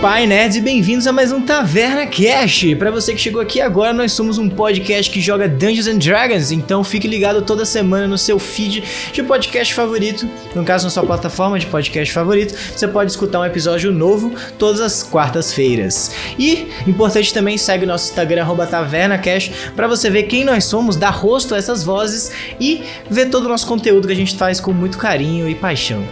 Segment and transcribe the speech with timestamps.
[0.00, 2.66] Pai Nerds e bem-vindos a mais um Taverna Cash.
[2.78, 6.52] Para você que chegou aqui agora, nós somos um podcast que joga Dungeons and Dragons,
[6.52, 11.04] então fique ligado toda semana no seu feed de podcast favorito, no caso na sua
[11.04, 16.12] plataforma de podcast favorito, você pode escutar um episódio novo todas as quartas-feiras.
[16.38, 21.10] E importante também segue o nosso Instagram @tavernacash para você ver quem nós somos, dar
[21.10, 24.72] rosto a essas vozes e ver todo o nosso conteúdo que a gente faz com
[24.72, 26.06] muito carinho e paixão.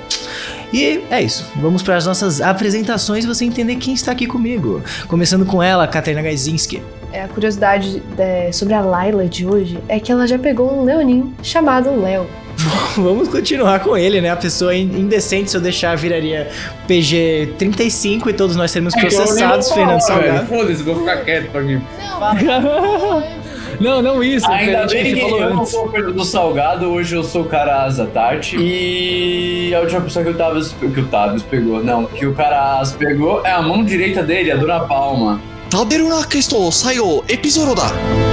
[0.73, 1.47] E é isso.
[1.57, 4.83] Vamos para as nossas apresentações e você entender quem está aqui comigo.
[5.09, 6.83] Começando com ela, Katarina Gaizinski.
[7.13, 10.85] É, a curiosidade é, sobre a Layla de hoje é que ela já pegou um
[10.85, 12.27] leoninho chamado Léo.
[12.97, 14.31] Vamos continuar com ele, né?
[14.31, 16.49] A pessoa indecente, se eu deixar, viraria
[16.87, 20.47] PG 35 e todos nós seremos processados, Fernando Salgado.
[20.47, 21.83] Foda-se, vou ficar quieto pra mim.
[21.99, 23.23] Não,
[23.80, 24.50] não isso.
[24.50, 25.72] Ainda bem que falou eu não antes.
[25.72, 28.58] sou o Pedro do Salgado, hoje eu sou o cara Asa Tarte.
[28.58, 32.80] E a última pessoa que o Tavius, que o Tavius pegou, não, que o cara
[32.80, 35.40] Asa pegou é a mão direita dele, a Dona Palma.
[35.72, 38.25] タベルナーケスト採用エピソードだ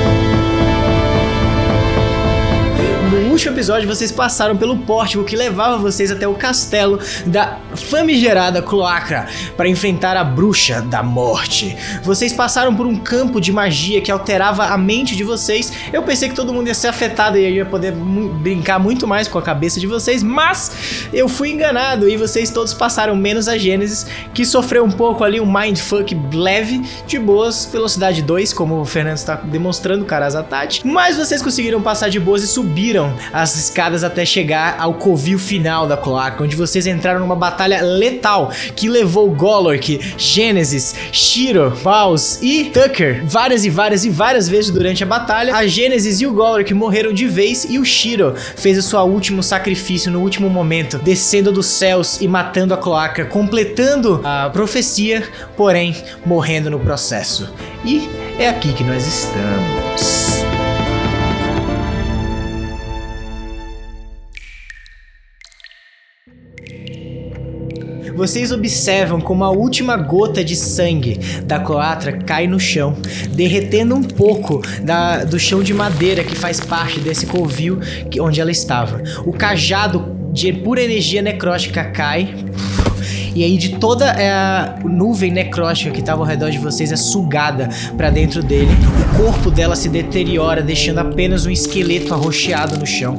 [3.34, 9.28] Último episódio, vocês passaram pelo pórtico que levava vocês até o castelo da famigerada Cloacra
[9.58, 11.76] para enfrentar a bruxa da morte.
[12.04, 15.74] Vocês passaram por um campo de magia que alterava a mente de vocês.
[15.92, 19.40] Eu pensei que todo mundo ia ser afetado e ia poder brincar muito mais com
[19.40, 24.06] a cabeça de vocês, mas eu fui enganado e vocês todos passaram menos a Gênesis,
[24.32, 29.18] que sofreu um pouco ali um mindfuck leve, de boas, velocidade 2, como o Fernando
[29.18, 30.86] está demonstrando, Karazatati.
[30.86, 35.88] Mas vocês conseguiram passar de boas e subiram as escadas até chegar ao covil final
[35.88, 42.66] da cloaca, onde vocês entraram numa batalha letal que levou Golork, Gênesis, Shiro, Paus e
[42.66, 45.56] Tucker várias e várias e várias vezes durante a batalha.
[45.56, 49.44] A Gênesis e o Golork morreram de vez e o Shiro fez o seu último
[49.44, 55.24] sacrifício no último momento, descendo dos céus e matando a cloaca, completando a profecia,
[55.58, 55.96] porém
[56.26, 57.52] morrendo no processo.
[57.84, 60.23] E é aqui que nós estamos.
[68.16, 72.96] Vocês observam como a última gota de sangue da Coatra cai no chão,
[73.32, 77.80] derretendo um pouco da- do chão de madeira que faz parte desse covil
[78.12, 79.02] que- onde ela estava.
[79.26, 82.34] O cajado de pura energia necrótica cai.
[83.36, 86.96] E aí de toda é, a nuvem necrótica que estava ao redor de vocês é
[86.96, 88.72] sugada para dentro dele.
[89.12, 93.18] O corpo dela se deteriora, deixando apenas um esqueleto arroxeado no chão.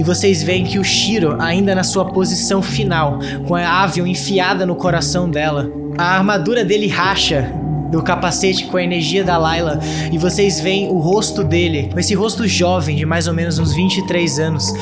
[0.00, 4.64] E vocês veem que o Shiro, ainda na sua posição final, com a Avion enfiada
[4.64, 7.52] no coração dela, a armadura dele racha
[7.90, 9.80] do capacete com a energia da Layla
[10.10, 14.38] e vocês veem o rosto dele, esse rosto jovem de mais ou menos uns 23
[14.38, 14.72] anos,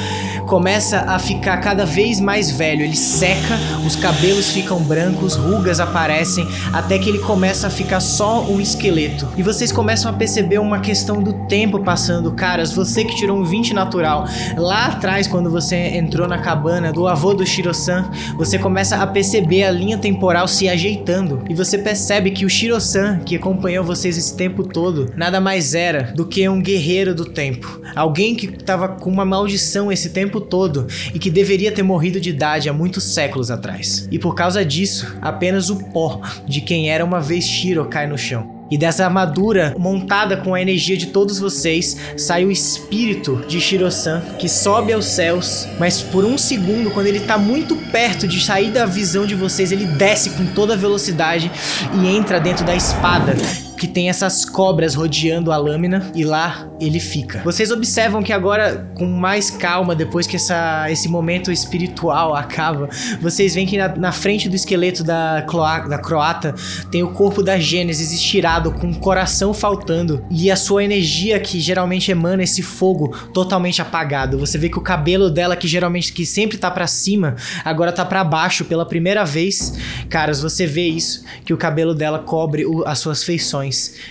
[0.49, 2.83] começa a ficar cada vez mais velho.
[2.83, 8.43] Ele seca, os cabelos ficam brancos, rugas aparecem, até que ele começa a ficar só
[8.45, 9.29] um esqueleto.
[9.37, 12.33] E vocês começam a perceber uma questão do tempo passando.
[12.33, 14.27] Caras, você que tirou um 20 natural,
[14.57, 19.65] lá atrás, quando você entrou na cabana do avô do Shiro-san, você começa a perceber
[19.65, 21.45] a linha temporal se ajeitando.
[21.49, 26.13] E você percebe que o Shiro-san, que acompanhou vocês esse tempo todo, nada mais era
[26.15, 27.81] do que um guerreiro do tempo.
[27.95, 32.31] Alguém que estava com uma maldição esse tempo todo e que deveria ter morrido de
[32.31, 34.09] idade há muitos séculos atrás.
[34.11, 38.19] E por causa disso, apenas o pó de quem era uma vez Shiro cai no
[38.19, 38.58] chão.
[38.71, 44.21] E dessa armadura, montada com a energia de todos vocês, sai o espírito de Shiro-san,
[44.39, 48.71] que sobe aos céus, mas por um segundo, quando ele tá muito perto de sair
[48.71, 51.51] da visão de vocês, ele desce com toda a velocidade
[51.95, 53.35] e entra dentro da espada.
[53.79, 57.41] Que tem essas cobras rodeando a lâmina e lá ele fica.
[57.45, 62.89] Vocês observam que agora, com mais calma, depois que essa, esse momento espiritual acaba,
[63.21, 66.55] vocês veem que na, na frente do esqueleto da, da croata
[66.91, 71.61] tem o corpo da Gênesis estirado, com o coração faltando e a sua energia que
[71.61, 74.39] geralmente emana esse fogo totalmente apagado.
[74.39, 78.05] Você vê que o cabelo dela, que geralmente que sempre tá pra cima, agora tá
[78.05, 79.75] pra baixo pela primeira vez.
[80.09, 83.68] Caras, você vê isso, que o cabelo dela cobre o- as suas feições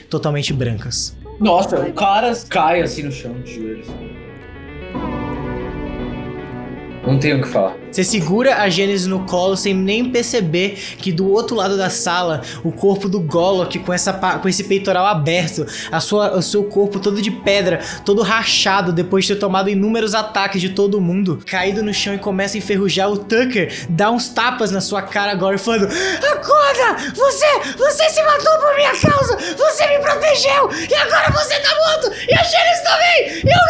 [0.10, 1.16] totalmente brancas.
[1.40, 3.88] Nossa, o cara cai assim no chão de joelhos.
[7.08, 7.74] Não tenho o que falar.
[7.90, 12.42] Você segura a Gênesis no colo sem nem perceber que do outro lado da sala,
[12.66, 17.00] o corpo do Golok com, essa, com esse peitoral aberto, a sua, o seu corpo
[17.00, 21.82] todo de pedra, todo rachado depois de ter tomado inúmeros ataques de todo mundo, caído
[21.82, 23.10] no chão e começa a enferrujar.
[23.10, 27.14] O Tucker dá uns tapas na sua cara agora e falando: Acorda!
[27.16, 27.46] Você,
[27.78, 29.38] você se matou por minha causa!
[29.56, 30.70] Você me protegeu!
[30.90, 32.12] E agora você tá morto!
[32.30, 33.44] E a Gênesis também!
[33.46, 33.62] E eu.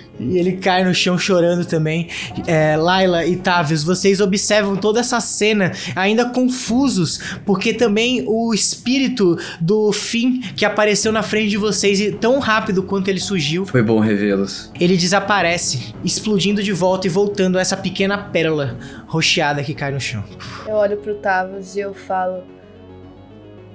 [0.00, 0.03] Ah!
[0.30, 2.08] E ele cai no chão chorando também.
[2.46, 9.36] É, Laila e Tavius, vocês observam toda essa cena ainda confusos, porque também o espírito
[9.60, 13.82] do Finn que apareceu na frente de vocês e tão rápido quanto ele surgiu, Foi
[13.82, 14.70] bom revê-los.
[14.80, 18.76] ele desaparece, explodindo de volta e voltando a essa pequena pérola
[19.06, 20.24] rocheada que cai no chão.
[20.66, 22.42] Eu olho pro Tavos e eu falo.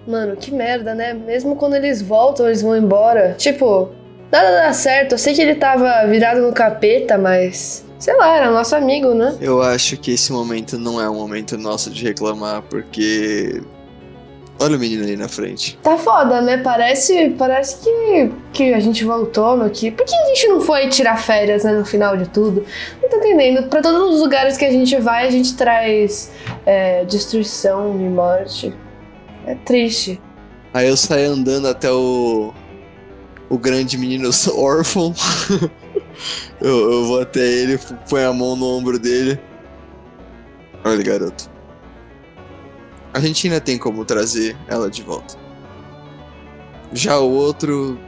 [0.08, 1.14] Mano, que merda, né?
[1.14, 3.36] Mesmo quando eles voltam, eles vão embora.
[3.38, 3.90] Tipo,
[4.32, 5.14] nada dá certo.
[5.14, 7.86] Eu sei que ele tava virado no capeta, mas.
[7.98, 9.36] Sei lá, era nosso amigo, né?
[9.42, 13.62] Eu acho que esse momento não é um momento nosso de reclamar, porque.
[14.62, 15.78] Olha o menino ali na frente.
[15.82, 16.58] Tá foda, né?
[16.58, 19.90] Parece, parece que, que a gente voltou no aqui.
[19.90, 22.66] Por que a gente não foi tirar férias, né, no final de tudo?
[23.02, 23.70] Não tô entendendo.
[23.70, 26.32] Pra todos os lugares que a gente vai, a gente traz
[26.66, 28.74] é, destruição e morte.
[29.46, 30.20] É triste.
[30.74, 32.54] Aí eu saio andando até o.
[33.50, 35.14] O grande menino órfão.
[36.62, 37.80] eu, eu vou até ele,
[38.10, 39.40] põe a mão no ombro dele.
[40.84, 41.50] Olha, garoto.
[43.14, 45.36] A gente ainda tem como trazer ela de volta.
[46.94, 48.00] Já o outro.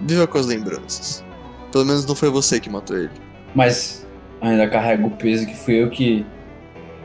[0.00, 1.24] Viva com as lembranças.
[1.72, 3.10] Pelo menos não foi você que matou ele.
[3.54, 4.06] Mas
[4.40, 6.24] ainda carrego o peso que fui eu que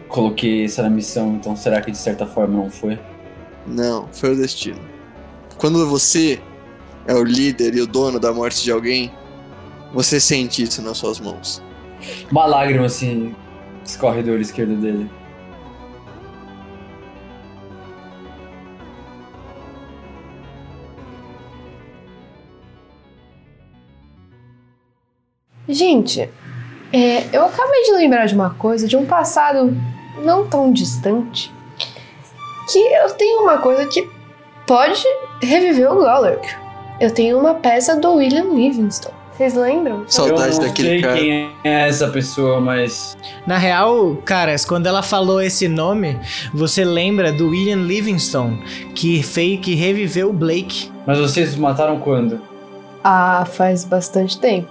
[0.10, 3.00] coloquei essa na missão, então será que de certa forma não foi?
[3.66, 4.80] Não, foi o destino.
[5.62, 6.42] Quando você
[7.06, 9.12] é o líder e o dono da morte de alguém,
[9.94, 11.62] você sente isso nas suas mãos.
[12.32, 13.36] Uma lágrima assim
[13.86, 15.08] escorre do olho esquerdo dele.
[25.70, 26.28] Gente,
[26.92, 29.78] é, eu acabei de lembrar de uma coisa, de um passado
[30.24, 31.54] não tão distante,
[32.68, 34.21] que eu tenho uma coisa que
[34.68, 35.04] pode
[35.42, 36.48] reviver o Golurk.
[37.00, 39.12] Eu tenho uma peça do William Livingston.
[39.36, 40.04] Vocês lembram?
[40.08, 41.16] Saudade eu não daquele sei cara.
[41.18, 43.18] quem é essa pessoa, mas
[43.48, 46.20] Na real, caras, quando ela falou esse nome,
[46.54, 48.60] você lembra do William Livingston,
[48.94, 50.92] que fez que reviveu o Blake.
[51.08, 52.40] mas vocês mataram quando?
[53.04, 54.68] Ah, faz bastante tempo.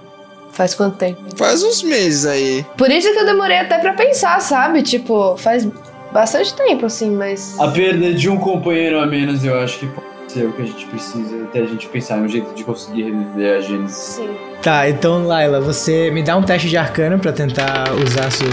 [0.51, 1.21] Faz quanto tempo?
[1.37, 2.65] Faz uns meses aí.
[2.77, 4.83] Por isso que eu demorei até pra pensar, sabe?
[4.83, 5.67] Tipo, faz
[6.11, 7.59] bastante tempo, assim, mas.
[7.59, 10.65] A perda de um companheiro a menos, eu acho que pode ser o que a
[10.65, 13.97] gente precisa, até a gente pensar em um jeito de conseguir reviver a Gênesis.
[13.97, 14.50] Sim.
[14.61, 18.47] Tá, então, Laila, você me dá um teste de arcana pra tentar usar seu.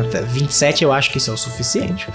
[0.00, 2.08] até 27, eu acho que isso é o suficiente.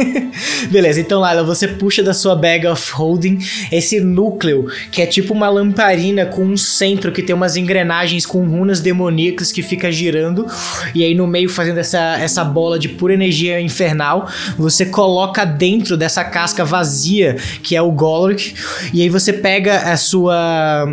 [0.70, 3.38] Beleza, então, Laila, você puxa da sua bag of holding
[3.72, 8.46] esse núcleo, que é tipo uma lamparina com um centro que tem umas engrenagens com
[8.46, 10.46] runas demoníacas que fica girando.
[10.94, 14.28] E aí, no meio, fazendo essa, essa bola de pura energia infernal,
[14.58, 18.54] você coloca dentro dessa casca vazia, que é o Golric.
[18.92, 20.84] E aí você pega a sua.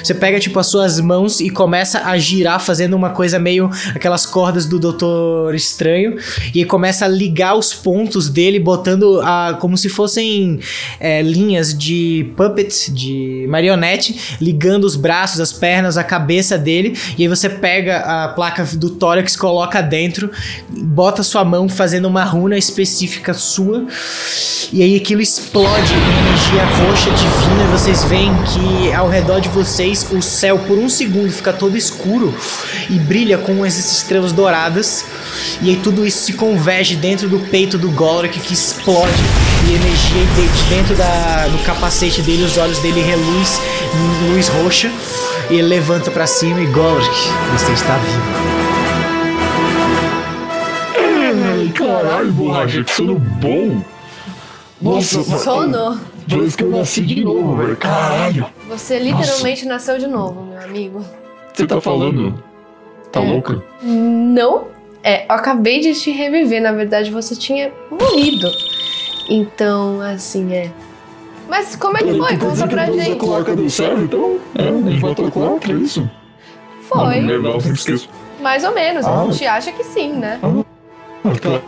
[0.00, 4.26] Você pega, tipo, as suas mãos e começa a girar, fazendo uma coisa meio aquelas
[4.26, 6.16] cordas do Doutor Estranho.
[6.54, 10.60] E começa a ligar os pontos dele, botando a, como se fossem
[10.98, 16.96] é, linhas de puppet, de marionete, ligando os braços, as pernas, a cabeça dele.
[17.16, 20.30] E aí você pega a placa do tórax, coloca dentro,
[20.68, 23.86] bota sua mão fazendo uma runa específica sua.
[24.72, 27.64] E aí aquilo explode em energia roxa divina.
[27.64, 31.76] E vocês veem que ao redor de vocês o céu por um segundo fica todo
[31.76, 32.34] escuro
[32.88, 35.04] e brilha com essas estrelas douradas.
[35.62, 39.12] E aí tudo isso se converge dentro do peito do Golric que explode.
[39.68, 43.60] E energia de dentro da, do capacete dele, os olhos dele reluz
[43.94, 44.90] em luz roxa.
[45.50, 47.14] E ele levanta pra cima e Golric,
[47.52, 48.50] você está vivo.
[51.72, 53.82] Caralho, borracha, que sono bom.
[54.80, 56.00] Nossa, Sono?
[56.28, 57.76] parece que eu nasci de novo, velho.
[57.76, 58.46] Caralho.
[58.68, 61.04] Você literalmente nasceu de novo, meu amigo.
[61.52, 62.42] Você tá falando?
[63.12, 63.28] Tá É.
[63.30, 63.62] louca?
[63.82, 64.68] Não.
[65.02, 66.60] É, eu acabei de te reviver.
[66.62, 68.48] Na verdade, você tinha morrido.
[69.28, 70.70] Então, assim, é.
[71.48, 72.36] Mas como é que foi?
[72.36, 73.18] Conta que pra a dose da gente.
[73.18, 74.38] cloaca deu certo, então?
[74.54, 76.08] É, a gente matou a cloaca, é isso?
[76.92, 77.14] Ah, Foi,
[77.60, 78.08] sempre esqueço.
[78.40, 79.04] mais ou menos.
[79.06, 79.24] A Ah.
[79.30, 80.38] gente acha que sim, né?
[80.42, 81.62] Ah, claro.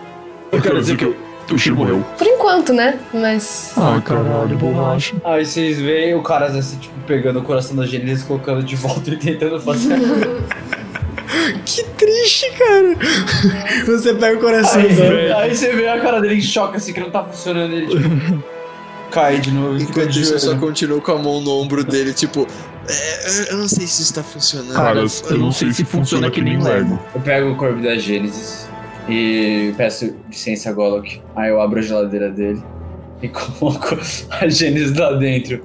[0.52, 1.16] Eu quero dizer que o-
[1.50, 2.04] o Shiro morreu.
[2.18, 2.98] Por enquanto, né?
[3.12, 3.72] Mas.
[3.76, 5.14] Ah, caralho, borracha.
[5.24, 9.10] Aí vocês veem o cara assim, tipo, pegando o coração da Gênesis, colocando de volta
[9.10, 9.96] e tentando fazer.
[11.64, 12.94] Que triste, cara.
[13.86, 15.32] Você pega o coração Aí, dele.
[15.32, 18.42] aí você vê a cara dele em choque, assim, que não tá funcionando, ele tipo.
[19.10, 19.78] cai de novo.
[19.78, 20.60] e Enquanto isso, eu só joelho.
[20.60, 22.46] continuo com a mão no ombro dele, tipo.
[22.86, 24.74] "É, eu não sei se isso tá funcionando.
[24.74, 26.98] Cara, eu não sei se funciona que nem Lego.
[27.14, 28.68] Eu pego o corpo da Gênesis
[29.08, 31.20] e peço licença a Golok.
[31.36, 32.62] Aí eu abro a geladeira dele
[33.22, 33.98] e coloco
[34.30, 35.62] a Gênesis lá dentro.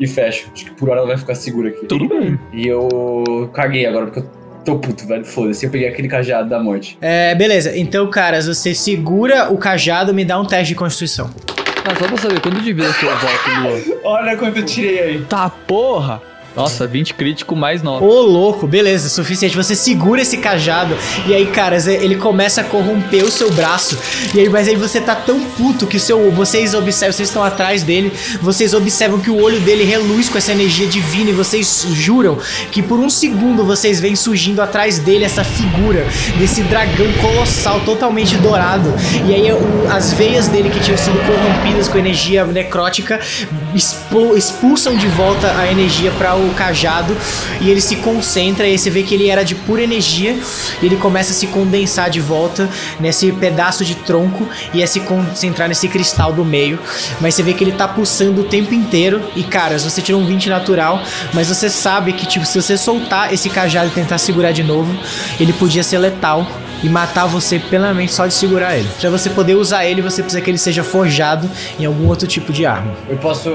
[0.00, 0.48] e fecho.
[0.52, 1.86] Acho que por hora ela vai ficar segura aqui.
[1.86, 2.38] Tudo bem.
[2.52, 4.30] E eu caguei agora, porque eu
[4.64, 5.24] tô puto, velho.
[5.24, 6.96] Foda-se, eu peguei aquele cajado da morte.
[7.00, 7.76] É, beleza.
[7.76, 11.30] Então, caras, você segura o cajado, me dá um teste de constituição.
[11.84, 13.98] Ah, só pra saber, quando de vida que eu volto, Lua?
[14.04, 15.24] Olha quanto eu tirei aí.
[15.24, 16.20] Tá, porra!
[16.58, 18.04] Nossa, 20 crítico mais 9.
[18.04, 19.56] Ô, louco, beleza, suficiente.
[19.56, 20.96] Você segura esse cajado
[21.26, 23.96] e aí, caras, ele começa a corromper o seu braço.
[24.34, 27.82] E aí, mas aí você tá tão puto que seu, vocês observam, vocês estão atrás
[27.84, 28.12] dele,
[28.42, 32.36] vocês observam que o olho dele reluz com essa energia divina e vocês juram
[32.72, 36.04] que por um segundo vocês veem surgindo atrás dele essa figura
[36.38, 38.92] desse dragão colossal, totalmente dourado.
[39.28, 43.20] E aí o- as veias dele que tinham sido corrompidas com energia necrótica
[43.74, 47.16] expu- expulsam de volta a energia para o cajado
[47.60, 50.36] e ele se concentra e aí você vê que ele era de pura energia
[50.82, 52.68] e ele começa a se condensar de volta
[53.00, 56.78] nesse pedaço de tronco e a se concentrar nesse cristal do meio.
[57.20, 60.26] Mas você vê que ele tá pulsando o tempo inteiro e caras, você tirou um
[60.26, 61.02] 20 natural,
[61.32, 64.96] mas você sabe que tipo se você soltar esse cajado e tentar segurar de novo,
[65.40, 66.46] ele podia ser letal
[66.82, 68.88] e matar você plenamente só de segurar ele.
[69.00, 72.52] Pra você poder usar ele, você precisa que ele seja forjado em algum outro tipo
[72.52, 72.94] de arma.
[73.08, 73.50] Eu posso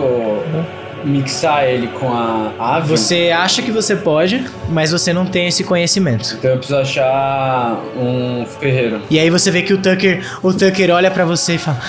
[1.03, 2.89] mixar ele com a ave?
[2.89, 6.35] Você acha que você pode, mas você não tem esse conhecimento.
[6.37, 9.01] Então eu preciso achar um ferreiro.
[9.09, 11.79] E aí você vê que o Tucker, o Tucker olha pra você e fala: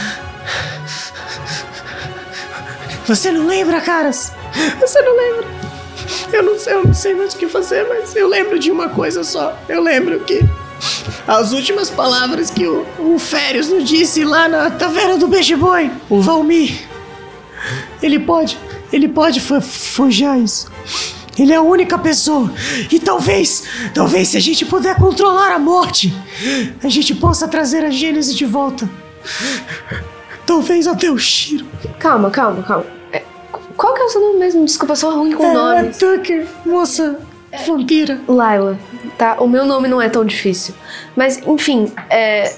[3.07, 4.33] Você não lembra, caras?
[4.81, 5.45] Você não lembra?
[6.33, 8.89] Eu não sei, eu não sei mais o que fazer, mas eu lembro de uma
[8.89, 9.57] coisa só.
[9.69, 10.45] Eu lembro que
[11.27, 15.91] as últimas palavras que o, o Férios nos disse lá na taverna do Beijo Boi,
[16.11, 16.87] o Valmir,
[18.03, 18.59] ele pode,
[18.95, 20.71] ele pode fo- forjar isso.
[21.39, 22.51] Ele é a única pessoa.
[22.93, 26.15] E talvez, talvez se a gente puder controlar a morte,
[26.83, 28.89] a gente possa trazer a Gênese de volta.
[30.47, 31.67] Talvez até o Shiro.
[31.99, 32.85] Calma, calma, calma.
[33.13, 33.23] É,
[33.77, 34.65] qual que é o seu nome mesmo?
[34.65, 35.99] Desculpa, eu sou ruim com É, nomes.
[35.99, 37.19] Tucker, moça
[37.67, 38.21] vampira.
[38.29, 38.79] Laila,
[39.17, 39.37] tá?
[39.41, 40.75] O meu nome não é tão difícil.
[41.17, 42.55] Mas, enfim, é.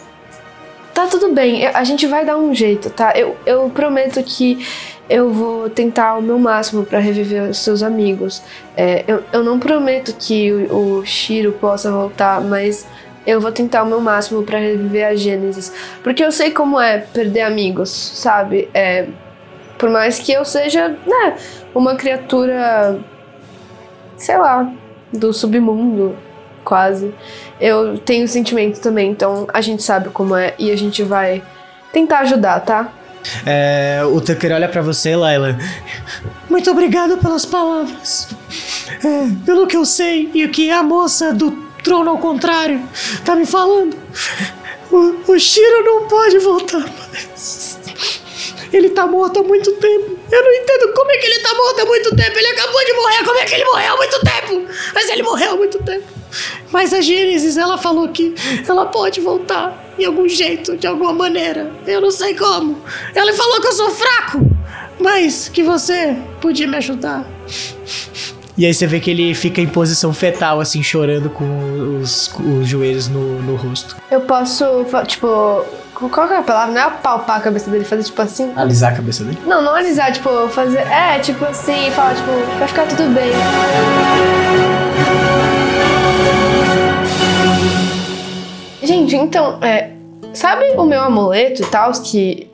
[0.92, 3.12] Tá tudo bem, a gente vai dar um jeito, tá?
[3.14, 4.66] Eu, eu prometo que
[5.08, 8.42] eu vou tentar o meu máximo pra reviver os seus amigos.
[8.76, 12.86] É, eu, eu não prometo que o, o Shiro possa voltar, mas
[13.26, 15.72] eu vou tentar o meu máximo pra reviver a Gênesis.
[16.02, 18.68] Porque eu sei como é perder amigos, sabe?
[18.74, 19.06] É,
[19.78, 21.36] por mais que eu seja, né,
[21.74, 22.98] uma criatura,
[24.16, 24.72] sei lá,
[25.12, 26.16] do submundo,
[26.64, 27.14] quase.
[27.60, 31.42] Eu tenho sentimento também, então a gente sabe como é e a gente vai
[31.92, 32.92] tentar ajudar, tá?
[33.44, 35.56] É, o Tucker olha pra você, Laila.
[36.48, 38.28] Muito obrigado pelas palavras.
[39.04, 41.50] É, pelo que eu sei e o que a moça do
[41.82, 42.82] trono ao contrário
[43.24, 43.96] tá me falando.
[44.90, 47.78] O, o Shiro não pode voltar mais.
[48.72, 50.18] Ele tá morto há muito tempo.
[50.30, 52.38] Eu não entendo como é que ele tá morto há muito tempo.
[52.38, 53.24] Ele acabou de morrer.
[53.24, 54.66] Como é que ele morreu há muito tempo?
[54.94, 56.04] Mas ele morreu há muito tempo.
[56.70, 58.34] Mas a Gênesis, ela falou que
[58.68, 61.70] ela pode voltar em algum jeito, de alguma maneira.
[61.86, 62.78] Eu não sei como.
[63.14, 64.46] Ela falou que eu sou fraco,
[65.00, 67.24] mas que você podia me ajudar.
[68.58, 72.66] E aí você vê que ele fica em posição fetal, assim, chorando com os, os
[72.66, 73.94] joelhos no, no rosto.
[74.10, 74.64] Eu posso,
[75.06, 75.62] tipo,
[75.92, 76.72] qual que é a palavra?
[76.72, 78.50] Não é apalpar a cabeça dele, fazer tipo assim?
[78.56, 79.38] Alisar a cabeça dele?
[79.44, 80.78] Não, não alisar, tipo, fazer.
[80.78, 83.30] É, tipo assim, falar, tipo, vai ficar tudo bem.
[88.86, 89.90] Gente, então, é.
[90.32, 92.48] Sabe o meu amuleto e tal, que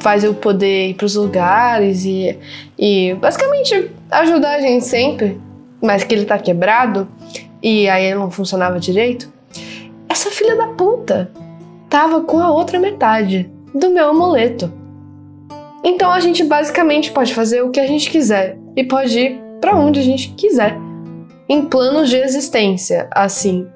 [0.00, 2.38] faz eu poder ir pros lugares e,
[2.78, 5.38] e basicamente ajudar a gente sempre,
[5.82, 7.06] mas que ele tá quebrado
[7.62, 9.30] e aí ele não funcionava direito?
[10.08, 11.30] Essa filha da puta
[11.90, 14.72] tava com a outra metade do meu amuleto.
[15.84, 19.76] Então a gente basicamente pode fazer o que a gente quiser e pode ir pra
[19.76, 20.78] onde a gente quiser.
[21.46, 23.66] Em planos de existência, assim.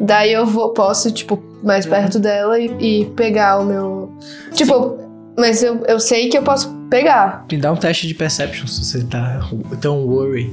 [0.00, 4.12] Daí eu vou, posso, tipo, mais perto dela e, e pegar o meu.
[4.54, 4.98] Tipo,
[5.38, 7.44] mas eu, eu sei que eu posso pegar.
[7.50, 9.40] Me dá um teste de perception se você tá
[9.80, 10.52] tão worry.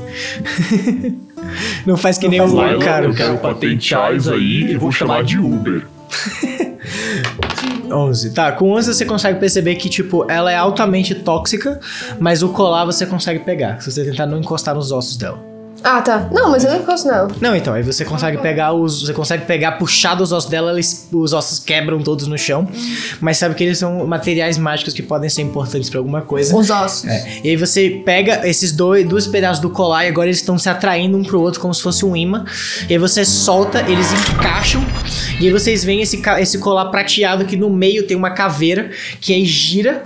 [1.85, 3.05] não faz que nem o Laila, cara.
[3.05, 5.85] eu quero patentear isso aí e vou chamar de Uber.
[7.91, 8.31] 11.
[8.31, 11.79] Tá, com 11 você consegue perceber que, tipo, ela é altamente tóxica,
[12.19, 15.46] mas o colar você consegue pegar, se você tentar não encostar nos ossos dela.
[15.83, 16.27] Ah, tá.
[16.31, 17.27] Não, mas eu não encosto nela.
[17.39, 19.01] Não, então, aí você consegue pegar os.
[19.05, 22.67] Você consegue pegar, puxar dos ossos dela, eles- os ossos quebram todos no chão.
[23.21, 26.55] Mas sabe que eles são materiais mágicos que podem ser importantes pra alguma coisa.
[26.55, 27.05] Os ossos.
[27.05, 30.57] É, e aí você pega esses dois, dois pedaços do colar e agora eles estão
[30.57, 32.43] se atraindo um pro outro como se fosse um imã.
[32.89, 34.83] E aí você solta, eles encaixam.
[35.39, 38.89] E aí vocês veem esse, esse colar prateado que no meio tem uma caveira
[39.21, 40.03] que aí gira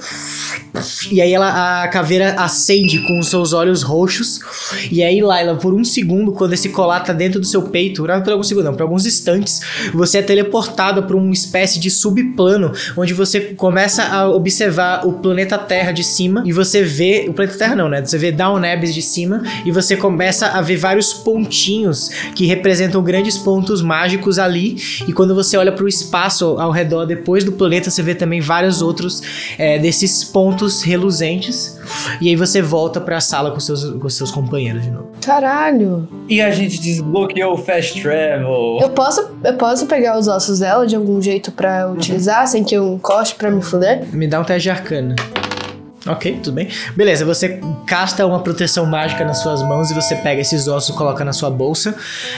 [1.11, 4.39] E aí ela, a caveira acende com os seus olhos roxos.
[4.89, 8.21] E aí, Laila, por um segundo, quando esse colar tá dentro do seu peito, não
[8.21, 9.61] por alguns segundos, não, por alguns instantes,
[9.93, 15.57] você é teleportado para uma espécie de subplano, onde você começa a observar o planeta
[15.57, 17.25] Terra de cima e você vê.
[17.27, 18.03] O planeta Terra não, né?
[18.03, 23.03] Você vê Down Abyss de cima e você começa a ver vários pontinhos que representam
[23.03, 24.77] grandes pontos mágicos ali.
[25.07, 28.39] E quando você olha para o espaço ao redor depois do planeta, você vê também
[28.39, 29.21] vários outros
[29.57, 31.79] é, desses pontos reluzentes.
[32.19, 35.07] E aí você volta para a sala com seus, com seus companheiros de novo.
[35.21, 36.07] Caralho.
[36.27, 38.79] E a gente desbloqueou o Fast Travel.
[38.81, 42.75] Eu posso, eu posso pegar os ossos dela de algum jeito pra utilizar, sem que
[42.75, 44.05] eu encoste pra me fuder?
[44.13, 45.15] Me dá um teste de arcana.
[46.07, 46.67] Ok, tudo bem.
[46.95, 50.97] Beleza, você casta uma proteção mágica nas suas mãos e você pega esses ossos e
[50.97, 51.95] coloca na sua bolsa.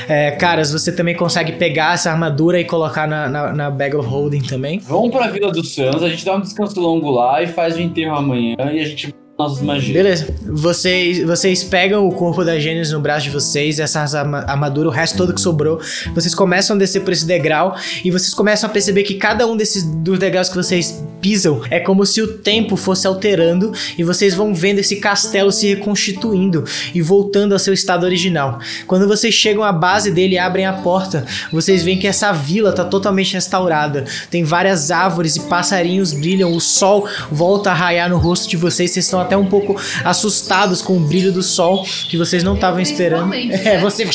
[0.07, 4.07] É, caras, você também consegue pegar essa armadura e colocar na, na, na bag of
[4.07, 4.79] holding também.
[4.79, 7.81] Vamos pra Vila dos Santos, a gente dá um descanso longo lá e faz o
[7.81, 9.93] enterro amanhã e a gente nossas magias.
[9.93, 10.35] Beleza.
[10.45, 14.91] Vocês, vocês pegam o corpo da Gênesis no braço de vocês, essa arma- armadura, o
[14.91, 15.79] resto todo que sobrou.
[16.13, 19.55] Vocês começam a descer por esse degrau e vocês começam a perceber que cada um
[19.55, 24.33] desses dos degraus que vocês pisam é como se o tempo fosse alterando e vocês
[24.35, 28.59] vão vendo esse castelo se reconstituindo e voltando ao seu estado original.
[28.87, 32.73] Quando vocês chegam à base dele e abrem a porta, vocês veem que essa vila
[32.73, 34.03] tá totalmente restaurada.
[34.29, 38.91] Tem várias árvores e passarinhos brilham, o sol volta a raiar no rosto de vocês,
[38.91, 42.79] vocês estão até um pouco assustados com o brilho do sol que vocês não estavam
[42.79, 43.33] esperando.
[43.33, 43.77] É, né?
[43.79, 44.03] você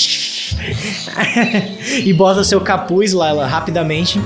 [2.04, 4.20] e bota seu capuz lá, lá, rapidamente.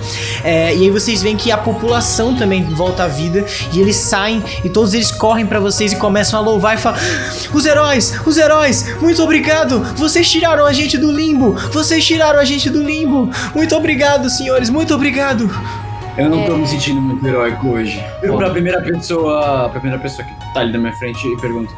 [0.45, 4.43] É, e aí vocês veem que a população também volta à vida e eles saem
[4.65, 6.99] e todos eles correm pra vocês e começam a louvar e falam:
[7.53, 9.81] Os heróis, os heróis, muito obrigado!
[9.97, 11.53] Vocês tiraram a gente do limbo!
[11.71, 13.31] Vocês tiraram a gente do limbo!
[13.55, 15.51] Muito obrigado, senhores, muito obrigado!
[16.17, 18.05] Eu não tô me sentindo muito heróico hoje.
[18.23, 21.75] Eu pra primeira pessoa, a primeira pessoa que tá ali na minha frente e pergunto: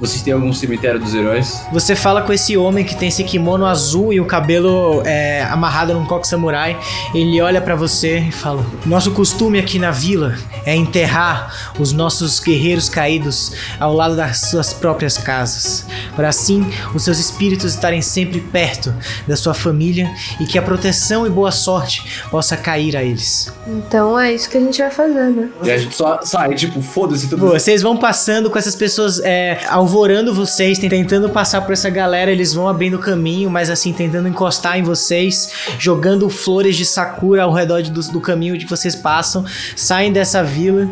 [0.00, 1.60] Vocês têm algum cemitério dos heróis?
[1.70, 5.92] Você fala com esse homem que tem esse kimono azul e o cabelo é, amarrado
[5.92, 6.78] num coque samurai.
[7.14, 10.34] Ele olha pra você e fala: Nosso costume aqui na vila
[10.64, 15.84] é enterrar os nossos guerreiros caídos ao lado das suas próprias casas,
[16.16, 18.94] para assim os seus espíritos estarem sempre perto
[19.28, 20.10] da sua família
[20.40, 23.52] e que a proteção e boa sorte possa cair a eles.
[23.66, 25.50] Então é isso que a gente vai fazer, né?
[25.62, 27.48] E a gente só sai, tipo, foda-se tudo.
[27.48, 32.30] Vocês vão passando com essas pessoas é, alvorando vocês, tentando passar por essa galera.
[32.30, 35.50] Eles vão abrindo caminho, mas assim, tentando encostar em vocês,
[35.80, 39.44] jogando flores de sakura ao redor do, do caminho que vocês passam.
[39.74, 40.88] Saem dessa vila,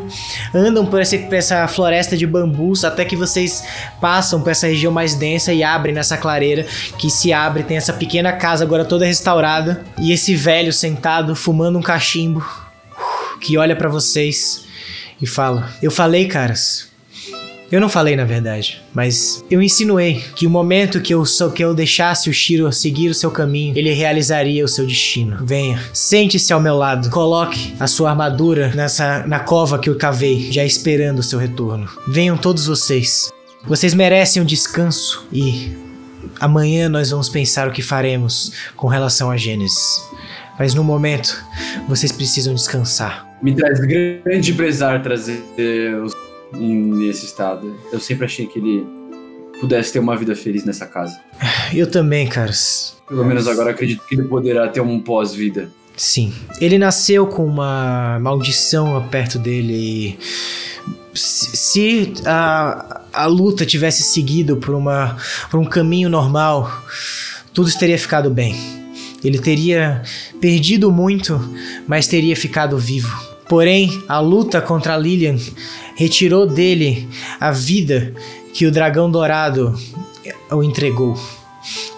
[0.52, 3.62] andam por, esse- por essa floresta de bambus até que vocês
[4.00, 6.66] passam por essa região mais densa e abrem nessa clareira
[6.98, 7.62] que se abre.
[7.62, 12.44] Tem essa pequena casa agora toda restaurada e esse velho sentado fumando um cachimbo
[13.40, 14.64] que olha pra vocês
[15.22, 16.88] e fala: Eu falei, caras.
[17.70, 21.22] Eu não falei na verdade, mas eu insinuei que o momento que eu
[21.54, 25.44] que eu deixasse o Shiro seguir o seu caminho, ele realizaria o seu destino.
[25.44, 30.50] Venha, sente-se ao meu lado, coloque a sua armadura nessa na cova que eu cavei,
[30.50, 31.87] já esperando o seu retorno.
[32.07, 33.31] Venham todos vocês.
[33.66, 35.76] Vocês merecem um descanso e
[36.40, 40.09] amanhã nós vamos pensar o que faremos com relação a Gênesis.
[40.59, 41.44] Mas no momento,
[41.87, 43.28] vocês precisam descansar.
[43.42, 45.44] Me traz grande pesar trazer
[46.02, 46.14] os
[46.52, 47.74] nesse estado.
[47.92, 48.87] Eu sempre achei que ele
[49.61, 51.18] pudesse ter uma vida feliz nessa casa.
[51.72, 52.96] Eu também, caras.
[53.06, 55.70] Pelo menos agora acredito que ele poderá ter um pós-vida.
[55.96, 56.32] Sim.
[56.61, 60.18] Ele nasceu com uma maldição perto dele e.
[61.14, 65.16] Se a, a luta tivesse seguido por, uma,
[65.50, 66.70] por um caminho normal,
[67.52, 68.54] tudo teria ficado bem.
[69.24, 70.02] Ele teria
[70.40, 71.40] perdido muito,
[71.88, 73.28] mas teria ficado vivo.
[73.48, 75.37] Porém, a luta contra Lilian
[75.96, 77.08] retirou dele
[77.40, 78.12] a vida
[78.52, 79.74] que o dragão dourado
[80.50, 81.18] o entregou.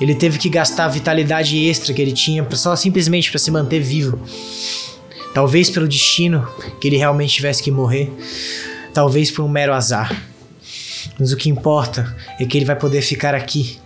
[0.00, 3.80] Ele teve que gastar a vitalidade extra que ele tinha só simplesmente para se manter
[3.80, 4.18] vivo.
[5.34, 6.48] Talvez pelo destino
[6.80, 8.12] que ele realmente tivesse que morrer,
[8.92, 10.24] talvez por um mero azar.
[11.18, 13.78] Mas o que importa é que ele vai poder ficar aqui,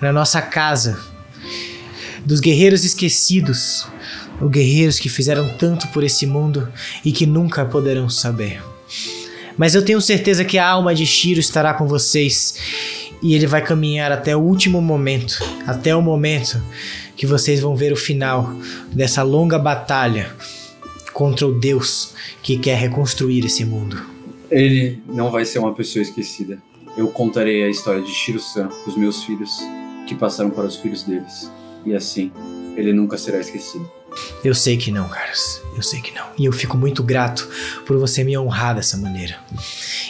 [0.00, 0.98] na nossa casa,
[2.24, 3.86] dos guerreiros esquecidos,
[4.40, 6.68] os guerreiros que fizeram tanto por esse mundo
[7.04, 8.62] e que nunca poderão saber.
[9.56, 12.54] Mas eu tenho certeza que a alma de Shiro estará com vocês
[13.22, 16.62] e ele vai caminhar até o último momento, até o momento
[17.16, 18.54] que vocês vão ver o final
[18.92, 20.34] dessa longa batalha
[21.12, 24.00] contra o Deus que quer reconstruir esse mundo.
[24.50, 26.58] Ele não vai ser uma pessoa esquecida.
[26.96, 29.50] Eu contarei a história de Shiro-san os meus filhos,
[30.06, 31.50] que passaram para os filhos deles.
[31.84, 32.32] E assim,
[32.76, 33.88] ele nunca será esquecido.
[34.42, 35.60] Eu sei que não, caras.
[35.76, 36.26] Eu sei que não.
[36.38, 37.48] E eu fico muito grato
[37.86, 39.36] por você me honrar dessa maneira.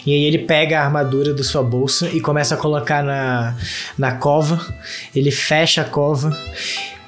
[0.07, 3.57] E aí ele pega a armadura da sua bolsa e começa a colocar na,
[3.99, 4.65] na cova.
[5.15, 6.37] Ele fecha a cova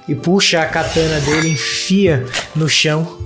[0.09, 3.19] e puxa a katana dele, enfia no chão.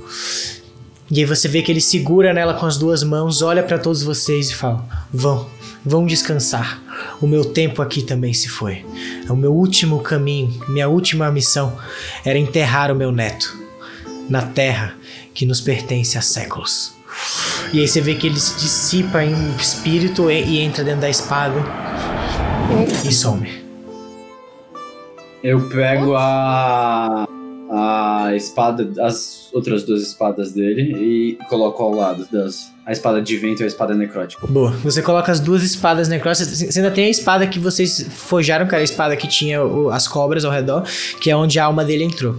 [1.11, 4.03] E aí você vê que ele segura nela com as duas mãos, olha para todos
[4.03, 5.49] vocês e fala: "Vão,
[5.87, 6.83] vão descansar.
[7.21, 8.85] O meu tempo aqui também se foi.
[9.29, 11.79] O meu último caminho, minha última missão
[12.25, 13.57] era enterrar o meu neto
[14.29, 14.95] na terra
[15.33, 16.95] que nos pertence há séculos."
[17.73, 21.11] E aí você vê que ele se dissipa em espírito e, e entra dentro da
[21.11, 21.65] espada
[23.05, 23.65] e some.
[25.43, 27.27] Eu pego a.
[27.71, 32.75] a espada, as outras duas espadas dele e coloco ao lado das.
[32.85, 34.47] A espada de vento e a espada necrótica.
[34.47, 34.71] Boa.
[34.85, 36.49] Você coloca as duas espadas necróticas.
[36.57, 39.91] Você ainda tem a espada que vocês forjaram, que era a espada que tinha o-
[39.91, 40.85] as cobras ao redor,
[41.21, 42.37] que é onde a alma dele entrou.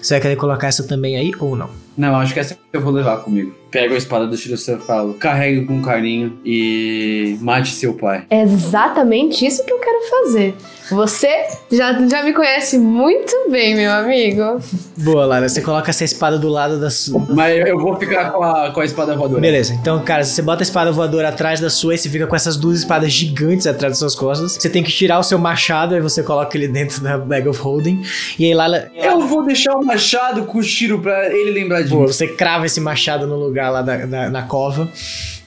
[0.00, 1.68] Você vai querer colocar essa também aí ou não?
[1.96, 3.54] Não, acho que essa eu vou levar comigo.
[3.70, 8.24] Pego a espada do Shirosei e falo, carregue com carinho e mate seu pai.
[8.30, 10.54] É exatamente isso que eu quero fazer.
[10.90, 11.28] Você
[11.70, 14.58] já, já me conhece muito bem, meu amigo.
[14.96, 15.46] Boa, Lara.
[15.46, 17.26] Você coloca essa espada do lado da sua.
[17.28, 19.38] Mas eu vou ficar com a, com a espada voadora.
[19.38, 22.34] Beleza, então, cara, você bota a espada voadora atrás da sua e você fica com
[22.34, 24.52] essas duas espadas gigantes atrás das suas costas.
[24.52, 27.60] Você tem que tirar o seu machado e você coloca ele dentro da bag of
[27.60, 28.02] holding.
[28.38, 28.90] E aí, Lala.
[28.94, 32.06] Eu vou deixar o machado com o Shiro pra ele lembrar de Pô, mim.
[32.06, 34.90] você crava esse machado no lugar lá da, da- na cova.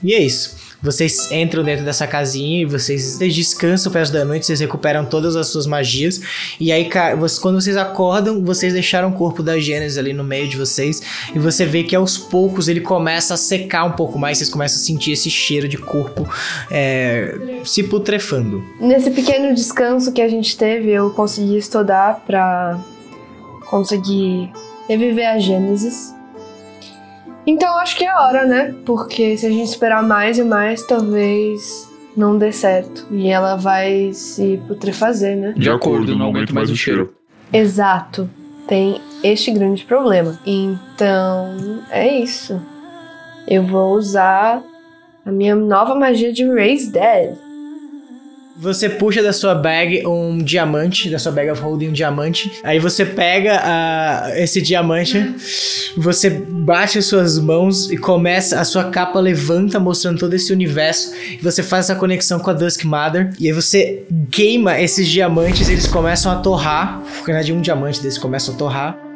[0.03, 0.59] E é isso.
[0.83, 5.05] Vocês entram dentro dessa casinha e vocês, vocês descansam o resto da noite, vocês recuperam
[5.05, 6.19] todas as suas magias.
[6.59, 6.89] E aí,
[7.39, 10.99] quando vocês acordam, vocês deixaram o corpo da Gênesis ali no meio de vocês.
[11.35, 14.39] E você vê que aos poucos ele começa a secar um pouco mais.
[14.39, 16.27] Vocês começam a sentir esse cheiro de corpo
[16.71, 18.63] é, se putrefando.
[18.79, 22.79] Nesse pequeno descanso que a gente teve, eu consegui estudar pra
[23.69, 24.49] conseguir
[24.89, 26.11] reviver a Gênesis.
[27.45, 28.75] Então acho que é hora, né?
[28.85, 33.07] Porque se a gente esperar mais e mais, talvez não dê certo.
[33.11, 35.53] E ela vai se putrefazer, né?
[35.57, 37.13] De acordo, não aguento mais o cheiro.
[37.51, 38.29] Exato.
[38.67, 40.39] Tem este grande problema.
[40.45, 42.61] Então, é isso.
[43.47, 44.61] Eu vou usar
[45.25, 47.35] a minha nova magia de Raise Dead.
[48.61, 52.51] Você puxa da sua bag um diamante, da sua bag of holding um diamante.
[52.63, 55.17] Aí você pega a- esse diamante,
[55.97, 61.11] você bate as suas mãos e começa, a sua capa levanta mostrando todo esse universo.
[61.31, 63.31] E você faz essa conexão com a Dusk Mother.
[63.39, 67.01] E aí você queima esses diamantes, eles começam a torrar.
[67.01, 69.10] Na verdade, um diamante desses começa a torrar.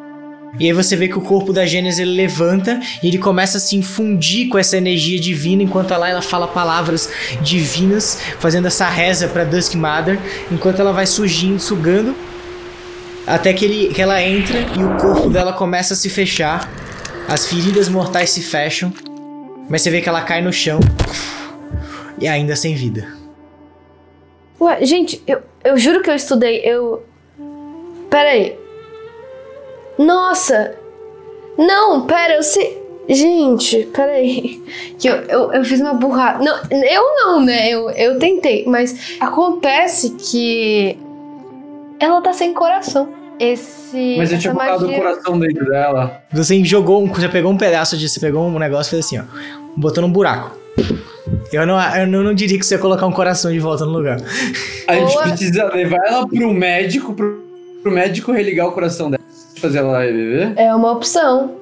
[0.60, 3.60] E aí você vê que o corpo da Gênesis ele levanta e ele começa a
[3.60, 7.10] se infundir com essa energia divina, enquanto lá ela fala palavras
[7.42, 10.20] divinas, fazendo essa reza para Dusk Mother,
[10.52, 12.16] enquanto ela vai surgindo, sugando,
[13.28, 16.70] até que, ele, que ela entra e o corpo dela começa a se fechar,
[17.28, 18.94] as feridas mortais se fecham,
[19.70, 20.80] mas você vê que ela cai no chão
[22.20, 23.08] e ainda sem vida.
[24.60, 26.62] Ué, gente, eu, eu juro que eu estudei.
[26.64, 27.04] Eu.
[28.10, 28.58] Pera aí.
[29.98, 30.76] Nossa!
[31.58, 32.84] Não, pera, eu sei.
[33.08, 34.62] Gente, pera aí.
[34.98, 36.44] Que eu, eu, eu fiz uma burrada.
[36.44, 37.70] Não, eu não, né?
[37.70, 38.66] Eu, eu tentei.
[38.66, 40.98] Mas acontece que.
[42.00, 43.08] Ela tá sem coração.
[43.40, 44.16] Esse.
[44.18, 46.24] Mas eu tinha botado o coração dentro dela.
[46.32, 49.20] Você jogou, um, você pegou um pedaço de, você pegou um negócio e fez assim,
[49.20, 49.24] ó,
[49.76, 50.58] botou num buraco.
[51.52, 53.92] Eu não, eu não, não diria que você ia colocar um coração de volta no
[53.92, 54.18] lugar.
[54.88, 55.24] A gente Boa.
[55.24, 57.44] precisa levar ela pro médico, pro,
[57.84, 59.24] pro médico religar o coração dela.
[59.58, 60.54] Fazer ela reviver.
[60.56, 61.56] É uma opção.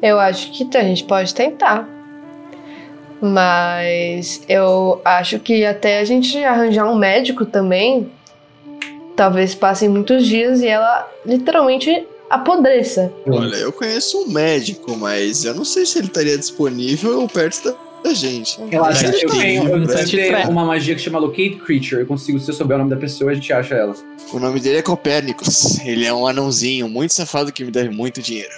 [0.00, 1.88] Eu acho que a gente pode tentar.
[3.20, 8.10] Mas eu acho que até a gente arranjar um médico também,
[9.14, 13.12] talvez passem muitos dias e ela literalmente apodreça.
[13.28, 17.62] Olha, eu conheço um médico, mas eu não sei se ele estaria disponível ou perto
[17.62, 17.76] da,
[18.14, 18.60] gente.
[18.64, 22.00] Relaxa, eu tenho, eu tenho uma magia que chama Locate Creature.
[22.00, 23.94] Eu consigo, se eu souber o nome da pessoa, a gente acha ela.
[24.32, 25.78] O nome dele é Copérnicos.
[25.80, 28.52] Ele é um anãozinho muito safado que me deve muito dinheiro.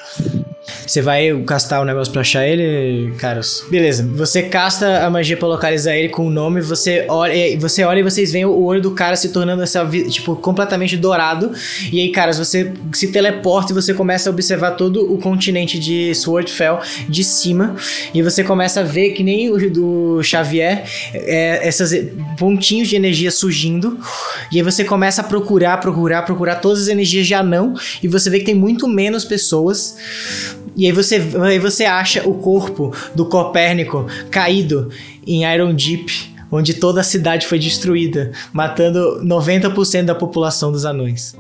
[0.87, 3.64] Você vai castar o negócio pra achar ele, caros?
[3.70, 8.00] Beleza, você casta a magia pra localizar ele com o nome, você olha, você olha
[8.00, 11.53] e vocês veem o olho do cara se tornando essa, tipo, completamente dourado.
[11.92, 16.14] E aí, caras, você se teleporta e você começa a observar todo o continente de
[16.14, 17.77] Swordfell de cima.
[18.12, 21.92] E você começa a ver que nem o do Xavier, é, essas
[22.38, 23.98] pontinhos de energia surgindo.
[24.53, 27.74] E aí você começa a procurar, procurar, procurar todas as energias de anão.
[28.03, 29.96] E você vê que tem muito menos pessoas.
[30.76, 34.90] E aí você, aí você acha o corpo do Copérnico caído
[35.26, 41.37] em Iron Deep, onde toda a cidade foi destruída, matando 90% da população dos anões.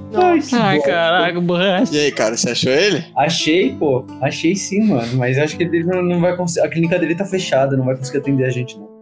[0.52, 1.94] Ai, caraca, borracha.
[1.94, 3.04] E aí, cara, você achou ele?
[3.16, 4.04] Achei, pô.
[4.20, 5.16] Achei sim, mano.
[5.16, 6.66] Mas acho que ele não, não vai conseguir.
[6.66, 8.94] A clínica dele tá fechada, não vai conseguir atender a gente, não.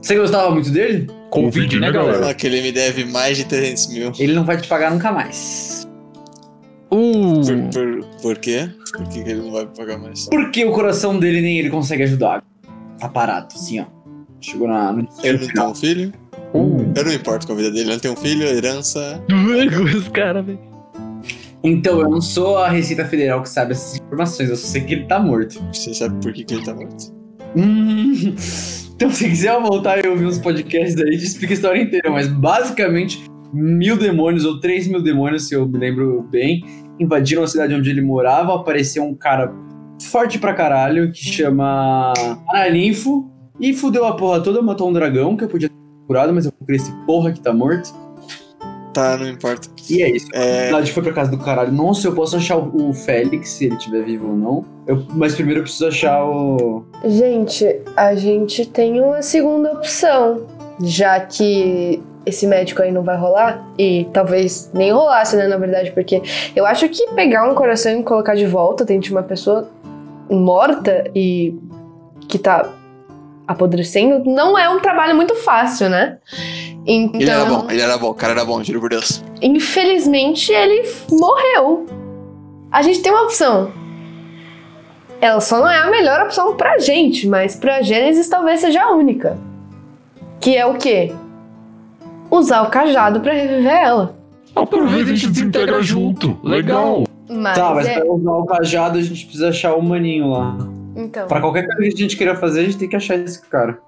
[0.00, 1.08] Você gostava muito dele?
[1.28, 2.30] Covid, né, galera?
[2.30, 4.12] Ah, que ele me deve mais de 300 mil.
[4.18, 5.87] Ele não vai te pagar nunca mais.
[6.90, 8.70] Uh, Por, por, por quê?
[8.96, 10.26] Por que, ele não vai pagar mais?
[10.28, 12.42] Porque o coração dele nem ele consegue ajudar.
[12.98, 13.84] Tá parado, assim, ó.
[14.40, 16.12] Chegou na, no Ele não tem um filho?
[16.54, 16.92] uh.
[16.96, 17.82] Eu não importo com a vida dele.
[17.84, 19.22] Ele não tem um filho, herança.
[19.96, 20.58] Os caras, velho.
[21.62, 24.94] Então, eu não sou a Receita Federal que sabe essas informações, eu só sei que
[24.94, 25.60] ele tá morto.
[25.72, 27.12] Você sabe por que, que ele tá morto?
[27.56, 28.34] Hum.
[28.98, 32.10] Então, se quiser voltar e ouvir uns podcasts aí, te explica a história inteira.
[32.10, 33.22] Mas, basicamente,
[33.52, 36.64] mil demônios ou três mil demônios, se eu me lembro bem,
[37.00, 38.54] invadiram a cidade onde ele morava.
[38.54, 39.52] Apareceu um cara
[40.10, 42.12] forte pra caralho que chama
[42.48, 43.30] Analinfo
[43.60, 45.74] e fudeu a porra toda, matou um dragão que eu podia ter
[46.06, 47.92] curado, mas eu procurei esse porra que tá morto.
[48.94, 49.68] Tá, não importa.
[49.88, 50.26] E é isso.
[50.34, 51.70] A É, cidade foi pra casa do caralho.
[51.70, 54.64] Nossa, eu posso achar o o Félix, se ele estiver vivo ou não.
[54.86, 56.84] Eu- mas primeiro eu preciso achar o.
[57.04, 57.64] Gente,
[57.96, 60.46] a gente tem uma segunda opção.
[60.80, 65.90] Já que esse médico aí não vai rolar, e talvez nem rolasse, né, na verdade,
[65.92, 66.22] porque
[66.54, 69.68] eu acho que pegar um coração e colocar de volta dentro de uma pessoa
[70.30, 71.54] morta e
[72.28, 72.70] que tá
[73.46, 76.18] apodrecendo não é um trabalho muito fácil, né?
[76.86, 79.22] Então, ele era bom, ele era bom, o cara era bom, juro por Deus.
[79.40, 81.86] infelizmente ele morreu.
[82.70, 83.72] A gente tem uma opção.
[85.20, 88.92] Ela só não é a melhor opção pra gente, mas pra Gênesis talvez seja a
[88.92, 89.38] única.
[90.40, 91.12] Que é o quê?
[92.30, 94.16] Usar o cajado pra reviver ela.
[94.54, 96.38] Aproveita e a gente desintegra junto.
[96.42, 97.04] Legal.
[97.28, 98.00] Mas, tá, mas é...
[98.00, 100.56] pra usar o cajado a gente precisa achar o maninho lá.
[100.96, 101.26] Então.
[101.28, 103.78] Pra qualquer coisa que a gente queira fazer, a gente tem que achar esse cara.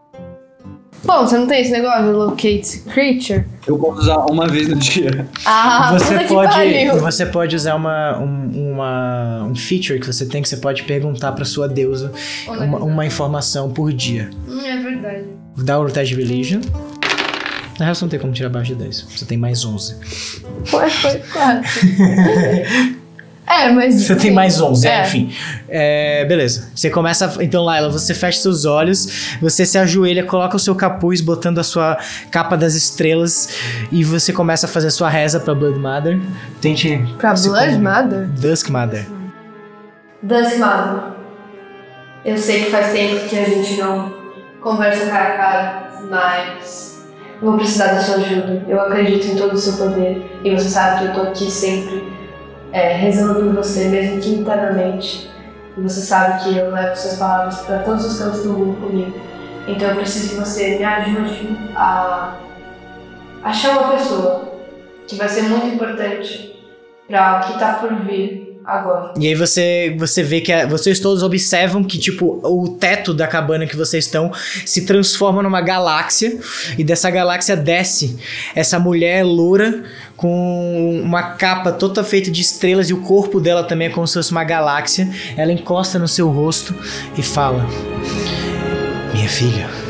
[1.04, 3.44] Bom, você não tem esse negócio de locate creature?
[3.66, 5.26] Eu posso usar uma vez no dia.
[5.46, 6.96] Ah, você puta que pode, pariu.
[6.98, 11.32] você pode usar uma, um, uma um feature que você tem que você pode perguntar
[11.32, 12.12] pra sua deusa
[12.46, 14.28] uma, uma informação por dia.
[14.46, 15.24] Hum, é verdade.
[15.56, 16.60] Dá o teste de religion.
[17.80, 19.06] Na real, você não tem como tirar abaixo de 10.
[19.16, 19.96] Você tem mais 11.
[20.66, 21.64] Foi, foi quase.
[23.46, 24.02] é, mas.
[24.02, 25.02] Você tem mais 11, é, É.
[25.02, 25.34] enfim.
[25.68, 26.68] É, beleza.
[26.74, 27.32] Você começa.
[27.40, 31.62] Então, Laila, você fecha seus olhos, você se ajoelha, coloca o seu capuz, botando a
[31.64, 31.96] sua
[32.30, 33.48] capa das estrelas,
[33.90, 36.20] e você começa a fazer a sua reza pra Blood Mother.
[36.60, 37.02] Tente.
[37.18, 38.26] Pra Blood Mother?
[38.28, 39.06] Dusk Mother.
[40.22, 41.02] Dance Mother.
[42.26, 44.12] Eu sei que faz tempo que a gente não
[44.60, 46.89] conversa cara a cara, mas
[47.40, 48.64] vou precisar da sua ajuda.
[48.68, 52.12] Eu acredito em todo o seu poder e você sabe que eu tô aqui sempre
[52.72, 55.30] é, rezando por você, mesmo que internamente.
[55.76, 59.12] E você sabe que eu levo suas palavras para todos os cantos do mundo comigo.
[59.66, 62.36] Então eu preciso que você me ajude a
[63.42, 64.50] achar uma pessoa
[65.06, 66.56] que vai ser muito importante
[67.08, 69.14] para o que tá por vir agora.
[69.18, 73.26] E aí você, você vê que a- vocês todos observam que, tipo, o teto da
[73.26, 74.30] cabana que vocês estão
[74.66, 76.38] se transforma numa galáxia.
[76.78, 78.16] E dessa galáxia desce
[78.54, 79.82] essa mulher loura
[80.16, 84.14] com uma capa toda feita de estrelas e o corpo dela também é como se
[84.14, 85.08] fosse uma galáxia.
[85.36, 86.74] Ela encosta no seu rosto
[87.16, 87.66] e fala:
[89.14, 89.89] Minha filha.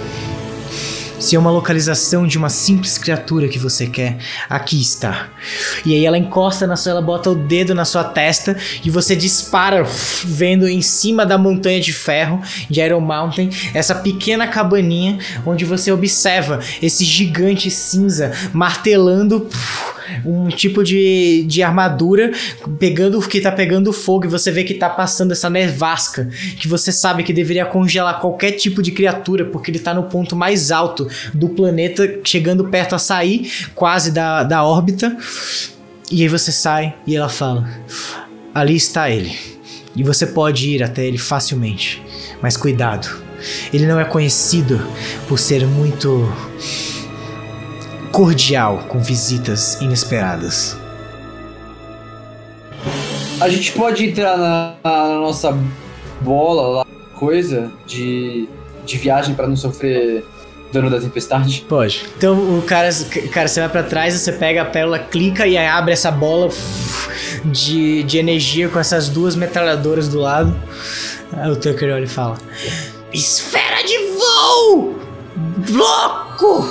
[1.20, 4.16] Se é uma localização de uma simples criatura que você quer,
[4.48, 5.28] aqui está.
[5.84, 9.14] E aí ela encosta na sua, ela bota o dedo na sua testa e você
[9.14, 9.84] dispara,
[10.24, 15.92] vendo em cima da montanha de ferro de Iron Mountain essa pequena cabaninha onde você
[15.92, 19.46] observa esse gigante cinza martelando
[20.24, 22.32] um tipo de, de armadura
[22.78, 26.92] pegando que tá pegando fogo e você vê que tá passando essa nevasca que você
[26.92, 31.08] sabe que deveria congelar qualquer tipo de criatura porque ele tá no ponto mais alto
[31.32, 35.16] do planeta chegando perto a sair quase da, da órbita
[36.10, 37.68] e aí você sai e ela fala:
[38.52, 39.32] Ali está ele.
[39.94, 42.02] E você pode ir até ele facilmente.
[42.42, 43.08] Mas cuidado.
[43.72, 44.80] Ele não é conhecido
[45.28, 46.30] por ser muito
[48.12, 50.76] cordial com visitas inesperadas.
[53.40, 55.56] A gente pode entrar na, na nossa
[56.20, 58.48] bola lá, coisa de,
[58.84, 60.24] de viagem pra não sofrer
[60.72, 61.64] dano da tempestade.
[61.68, 62.04] Pode.
[62.16, 62.90] Então o cara,
[63.32, 66.50] cara, você vai pra trás, você pega a pérola, clica e aí abre essa bola
[67.44, 70.54] de, de energia com essas duas metralhadoras do lado.
[71.32, 72.36] Aí o Tucker olha e fala:
[73.12, 74.98] Esfera de voo!
[75.70, 76.68] Louco!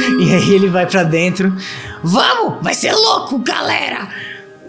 [0.20, 1.54] E aí ele vai pra dentro.
[2.02, 2.62] Vamos!
[2.62, 4.08] Vai ser louco, galera!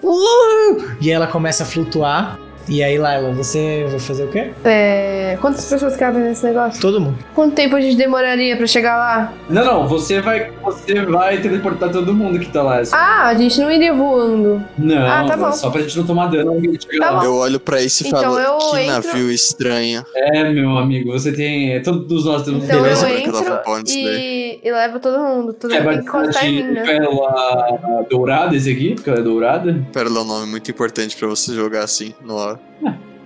[0.04, 0.96] Uh!
[1.00, 2.38] E ela começa a flutuar.
[2.74, 4.50] E aí, Laila, você vai fazer o quê?
[4.64, 6.80] É, quantas pessoas cabem nesse negócio?
[6.80, 7.18] Todo mundo.
[7.36, 9.34] Quanto tempo a gente demoraria pra chegar lá?
[9.50, 12.80] Não, não, você vai, você vai teleportar todo mundo que tá lá.
[12.80, 14.64] É Ah, a gente não iria voando.
[14.78, 15.52] Não, ah, tá bom.
[15.52, 16.62] só pra gente não tomar dano
[16.98, 17.20] Tá.
[17.22, 20.06] Eu olho pra isso e Então falo, eu que entro- navio estranho.
[20.16, 21.82] É, meu amigo, você tem.
[21.84, 23.34] Todos nós temos Então Beleza, eu eu entro
[23.66, 25.52] falando disso e, e levo todo mundo.
[25.52, 26.84] Todo É, mundo tem que encostar em mim, né?
[26.86, 29.86] pérola dourada esse aqui, porque ela é dourada.
[29.92, 32.61] Pérola é um nome muito importante pra você jogar assim no ar.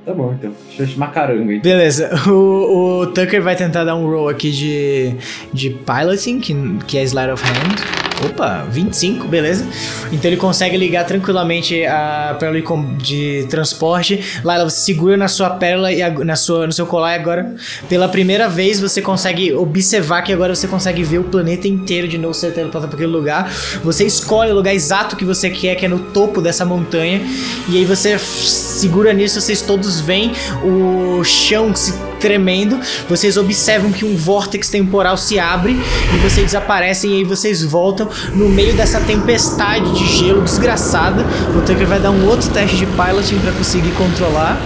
[0.06, 0.54] Tá bom, então.
[0.68, 1.60] Deixa eu chamar caranga aí.
[1.60, 5.16] Beleza, o, o Tucker vai tentar dar um roll aqui de,
[5.52, 6.54] de piloting, que,
[6.86, 8.05] que é Slide of Hand.
[8.24, 9.66] Opa, 25, beleza.
[10.12, 12.60] Então ele consegue ligar tranquilamente a pérola
[12.98, 14.24] de transporte.
[14.44, 17.56] Laila, você segura na sua pérola e na sua, no seu colar e agora,
[17.90, 22.18] pela primeira vez, você consegue observar que agora você consegue ver o planeta inteiro de
[22.18, 23.52] novo, você teleporta para aquele lugar.
[23.84, 27.22] Você escolhe o lugar exato que você quer, que é no topo dessa montanha.
[27.70, 30.32] E aí você segura nisso, vocês todos veem
[30.64, 32.80] o chão se tremendo.
[33.08, 38.05] Vocês observam que um vórtex temporal se abre e vocês desaparecem e aí vocês voltam
[38.34, 41.26] no meio dessa tempestade de gelo desgraçada.
[41.56, 44.62] O Tucker vai dar um outro teste de piloting para conseguir controlar.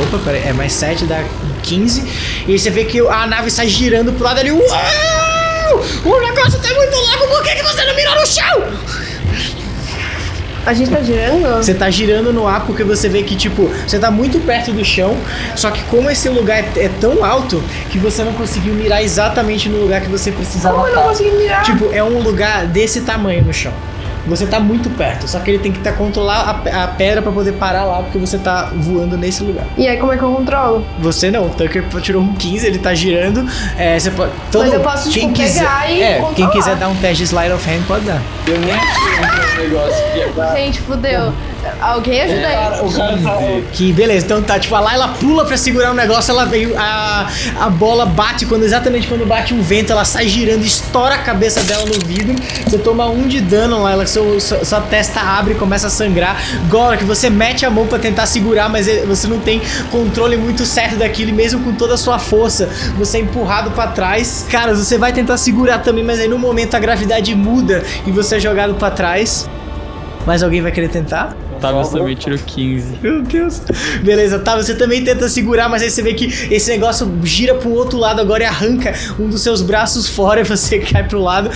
[0.00, 1.24] Opa, peraí, é mais 7, dá
[1.62, 2.04] 15.
[2.46, 4.50] E aí você vê que a nave sai girando pro lado ali.
[4.50, 5.84] Uau!
[6.04, 9.07] O negócio tá muito louco, por que, que você não mirou no chão?
[10.68, 11.56] A gente tá girando?
[11.56, 14.84] Você tá girando no ar porque você vê que, tipo, você tá muito perto do
[14.84, 15.16] chão,
[15.56, 19.66] só que como esse lugar é, é tão alto que você não conseguiu mirar exatamente
[19.66, 21.62] no lugar que você precisava Como eu não consegui mirar?
[21.62, 23.72] Tipo, é um lugar desse tamanho no chão.
[24.28, 27.32] Você tá muito perto, só que ele tem que tá, controlar a, a pedra pra
[27.32, 29.64] poder parar lá, porque você tá voando nesse lugar.
[29.76, 30.84] E aí, como é que eu controlo?
[31.00, 33.46] Você não, o Tucker tirou um 15, ele tá girando.
[33.76, 34.32] É, você pode.
[34.52, 36.50] todo- Mas eu posso, quem tipo, quiser, pegar e é, quem controlar.
[36.52, 38.20] quiser dar um teste de slide of hand pode dar.
[38.46, 40.54] Eu nem achei um negócio que ia dar.
[40.56, 41.32] Gente, fudeu.
[41.80, 42.54] Alguém ajuda aí.
[42.54, 43.38] Cara, o cara tá.
[43.72, 47.28] Que beleza, então tá, tipo, a Laila pula pra segurar um negócio, ela veio, a,
[47.60, 51.62] a bola bate, quando exatamente quando bate um vento, ela sai girando, estoura a cabeça
[51.62, 52.34] dela no vidro,
[52.66, 56.36] você toma um de dano, Laila, seu, sua, sua testa abre e começa a sangrar,
[56.68, 60.36] Gora, que você mete a mão pra tentar segurar, mas ele- você não tem controle
[60.36, 64.46] muito certo daquilo, e mesmo com toda a sua força, você é empurrado pra trás,
[64.50, 68.36] cara, você vai tentar segurar também, mas aí no momento a gravidade muda e você
[68.36, 69.48] é jogado pra trás,
[70.26, 71.34] mas alguém vai querer tentar?
[71.60, 72.98] Tá, eu também tiro 15.
[73.02, 73.60] Meu Deus.
[74.02, 74.56] Beleza, tá.
[74.56, 78.20] Você também tenta segurar, mas aí você vê que esse negócio gira pro outro lado
[78.20, 81.50] agora e arranca um dos seus braços fora e você cai pro lado.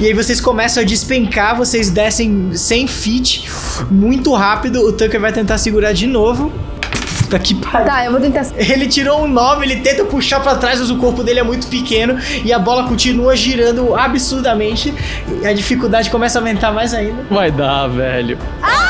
[0.00, 3.48] E aí vocês começam a despencar, vocês descem 100 feet
[3.90, 4.80] muito rápido.
[4.80, 6.52] O Tucker vai tentar segurar de novo.
[7.34, 7.86] Puta que pariu.
[7.86, 8.46] Tá, eu vou tentar.
[8.56, 11.66] Ele tirou um 9, ele tenta puxar pra trás, mas o corpo dele é muito
[11.66, 14.94] pequeno e a bola continua girando absurdamente.
[15.42, 17.24] E a dificuldade começa a aumentar mais ainda.
[17.30, 18.38] Vai dar, velho.
[18.62, 18.84] Ah!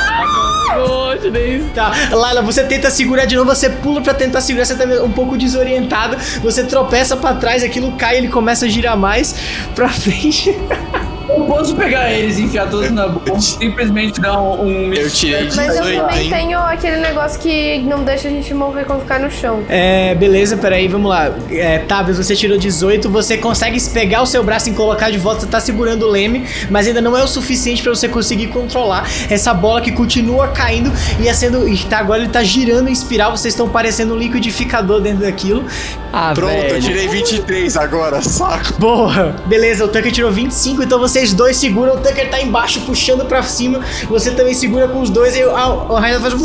[0.74, 1.68] Poxa, nem isso.
[1.74, 5.12] Tá, Laila, você tenta segurar de novo, você pula pra tentar segurar, você tá um
[5.12, 9.34] pouco desorientado, você tropeça pra trás, aquilo cai, ele começa a girar mais
[9.74, 10.54] pra frente.
[11.28, 14.64] Eu posso pegar eles e enfiar todos na boca, simplesmente dar um.
[14.64, 16.30] um Eu tirei Mas eu 18, também hein?
[16.30, 19.62] tenho aquele negócio que não deixa a gente morrer quando ficar no chão.
[19.68, 21.32] É, beleza, peraí, vamos lá.
[21.50, 25.40] É, Tavius, você tirou 18, você consegue pegar o seu braço e colocar de volta,
[25.40, 29.08] você tá segurando o leme, mas ainda não é o suficiente pra você conseguir controlar
[29.30, 31.68] essa bola que continua caindo e é sendo.
[31.68, 35.64] E tá, agora ele tá girando em espiral, vocês estão parecendo um liquidificador dentro daquilo.
[36.12, 36.82] Ah, Pronto, eu velho.
[36.82, 38.74] tirei 23 agora, saco.
[38.78, 39.34] Boa!
[39.46, 43.40] Beleza, o Tucker tirou 25, então vocês dois seguram, o Tucker tá embaixo puxando pra
[43.44, 46.34] cima, você também segura com os dois, e o, o Ryan faz.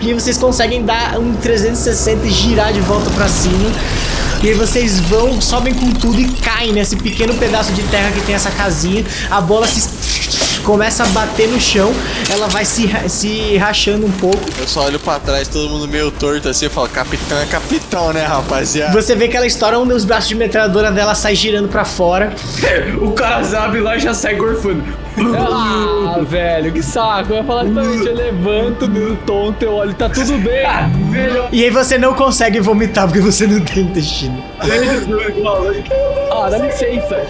[0.00, 3.70] E vocês conseguem dar um 360 e girar de volta pra cima.
[4.42, 8.20] E aí vocês vão, sobem com tudo e caem nesse pequeno pedaço de terra que
[8.22, 9.04] tem essa casinha.
[9.30, 9.80] A bola se
[10.60, 11.92] começa a bater no chão,
[12.28, 14.40] ela vai se, se rachando um pouco.
[14.58, 18.12] Eu só olho pra trás, todo mundo meio torto assim, eu falo, capitão é capitão,
[18.12, 18.92] né, rapaziada?
[18.92, 22.32] Você vê que ela estoura um dos braços de metralhadora dela, sai girando pra fora.
[23.00, 24.84] O cara abre lá e já sai gorfando.
[25.36, 27.32] Ah, velho, que saco.
[27.32, 30.64] Eu ia falar exatamente, eu levanto, meio tonto, eu olho, tá tudo bem.
[31.52, 34.42] E aí você não consegue vomitar porque você não tem intestino.
[36.30, 37.26] Ah, dá licença.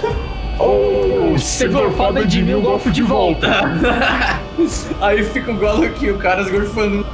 [0.62, 1.34] Oh,
[1.72, 3.48] gorfada de mim, eu golfo de volta.
[5.00, 7.06] Aí fica o golo aqui, o cara gorfando.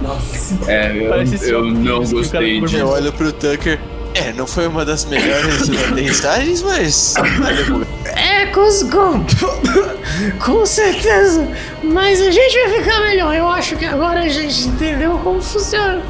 [0.00, 0.70] Nossa.
[0.70, 2.76] É, eu, eu não gostei disso.
[2.76, 3.78] Eu olho pro Tucker.
[4.14, 7.14] É, não foi uma das melhores aterrissagens, mas.
[8.04, 11.48] É, com, com, com certeza.
[11.82, 13.34] Mas a gente vai ficar melhor.
[13.34, 16.02] Eu acho que agora a gente entendeu como funciona.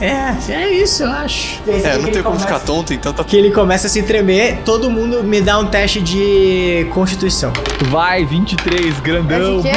[0.00, 1.60] É, é isso, eu acho.
[1.66, 4.90] É, não tem como ficar tonto, então tá Que ele começa a se tremer, todo
[4.90, 7.52] mundo me dá um teste de constituição.
[7.90, 9.56] Vai, 23, É grandão.
[9.60, 9.72] de quê?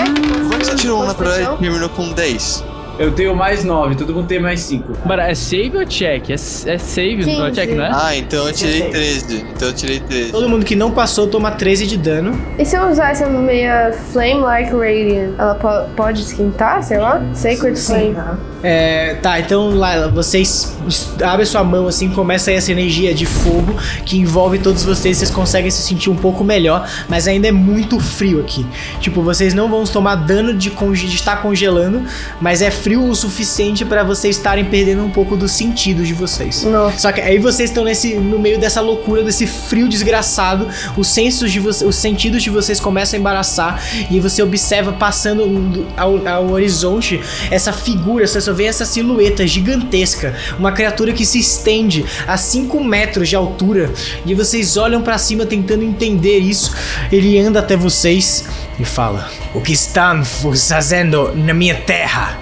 [0.48, 2.64] Quanto você tirou um natural e terminou com 10?
[3.00, 4.94] Eu tenho mais 9, todo mundo tem mais 5.
[5.06, 6.30] Mano, é save ou check?
[6.30, 6.38] É, é
[6.78, 7.52] save, não é 15.
[7.62, 7.90] check, não é?
[7.94, 9.24] Ah, então eu tirei Dezesseis.
[9.24, 9.46] 13.
[9.56, 10.32] Então eu tirei 13.
[10.32, 12.40] Todo mundo que não passou toma 13 de dano.
[12.60, 17.24] E se eu usar essa meia Flame Like Radiant, ela po- pode esquentar, sei lá?
[17.34, 18.16] Sacred Flame.
[18.64, 20.78] É, tá, então Laila, vocês
[21.24, 23.74] abrem sua mão assim, começa aí essa energia de fogo
[24.06, 28.00] que envolve todos vocês, vocês conseguem se sentir um pouco melhor, mas ainda é muito
[28.00, 28.64] frio aqui.
[29.00, 32.04] Tipo, vocês não vão tomar dano de, conge- de estar congelando,
[32.40, 36.64] mas é frio o suficiente pra vocês estarem perdendo um pouco dos sentidos de vocês.
[36.64, 36.98] Nossa.
[37.00, 40.68] Só que aí vocês estão nesse no meio dessa loucura, desse frio desgraçado,
[40.98, 45.46] os sensos de vocês, os sentidos de vocês começam a embaraçar e você observa passando
[45.48, 47.20] do- ao, ao horizonte
[47.50, 52.84] essa figura, você só vê essa silhueta gigantesca, uma criatura que se estende a 5
[52.84, 53.92] metros de altura
[54.26, 56.74] e vocês olham pra cima tentando entender isso.
[57.12, 58.46] Ele anda até vocês
[58.80, 62.40] e fala: "O que estão fazendo na minha terra?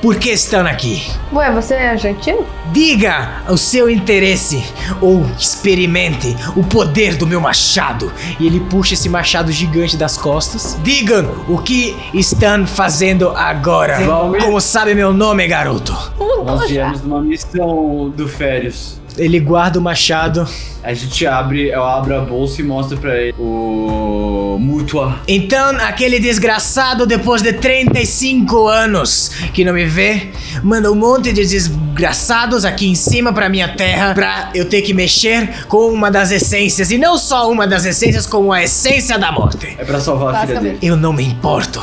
[0.00, 2.46] Por que estão aqui?" Ué, você é argentino?
[2.72, 4.62] Diga o seu interesse
[5.00, 8.12] ou experimente o poder do meu machado.
[8.38, 10.78] E ele puxa esse machado gigante das costas.
[10.82, 13.98] Digam o que estão fazendo agora.
[14.40, 15.96] Como sabe meu nome, garoto?
[16.44, 18.97] Nós viemos numa missão do Férios.
[19.18, 20.46] Ele guarda o machado.
[20.82, 25.20] A gente abre, eu abro a bolsa e mostro pra ele o Mutua.
[25.26, 30.28] Então, aquele desgraçado, depois de 35 anos que não me vê,
[30.62, 34.94] manda um monte de desgraçados aqui em cima pra minha terra pra eu ter que
[34.94, 36.90] mexer com uma das essências.
[36.90, 39.76] E não só uma das essências, como a essência da morte.
[39.78, 40.78] É pra salvar a filha dele.
[40.80, 41.82] Eu não me importo.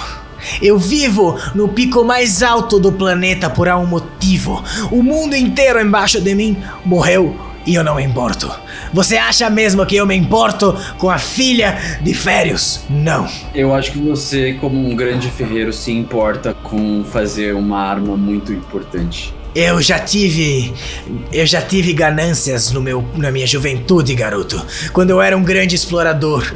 [0.62, 4.64] Eu vivo no pico mais alto do planeta por um motivo.
[4.92, 7.36] O mundo inteiro embaixo de mim morreu
[7.66, 8.52] e eu não me importo.
[8.94, 12.82] Você acha mesmo que eu me importo com a filha de Férios?
[12.90, 13.28] Não.
[13.54, 18.54] Eu acho que você, como um grande ferreiro, se importa com fazer uma arma muito
[18.54, 19.34] importante.
[19.56, 20.74] Eu já tive.
[21.32, 24.64] Eu já tive ganâncias no meu, na minha juventude, garoto.
[24.92, 26.54] Quando eu era um grande explorador.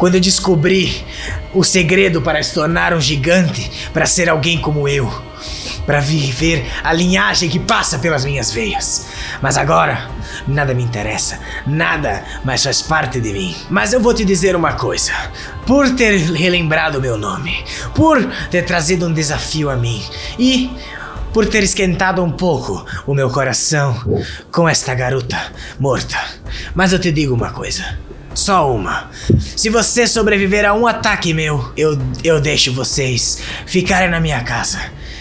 [0.00, 1.04] Quando eu descobri
[1.52, 5.12] o segredo para se tornar um gigante, para ser alguém como eu.
[5.84, 9.08] Para viver a linhagem que passa pelas minhas veias.
[9.42, 10.08] Mas agora,
[10.48, 11.38] nada me interessa.
[11.66, 13.54] Nada mais faz parte de mim.
[13.68, 15.12] Mas eu vou te dizer uma coisa.
[15.66, 17.62] Por ter relembrado meu nome,
[17.94, 20.02] por ter trazido um desafio a mim
[20.38, 20.70] e
[21.30, 23.94] por ter esquentado um pouco o meu coração
[24.50, 25.38] com esta garota
[25.78, 26.16] morta.
[26.74, 27.84] Mas eu te digo uma coisa.
[28.34, 29.10] Só uma.
[29.56, 34.80] Se você sobreviver a um ataque meu, eu, eu deixo vocês ficarem na minha casa.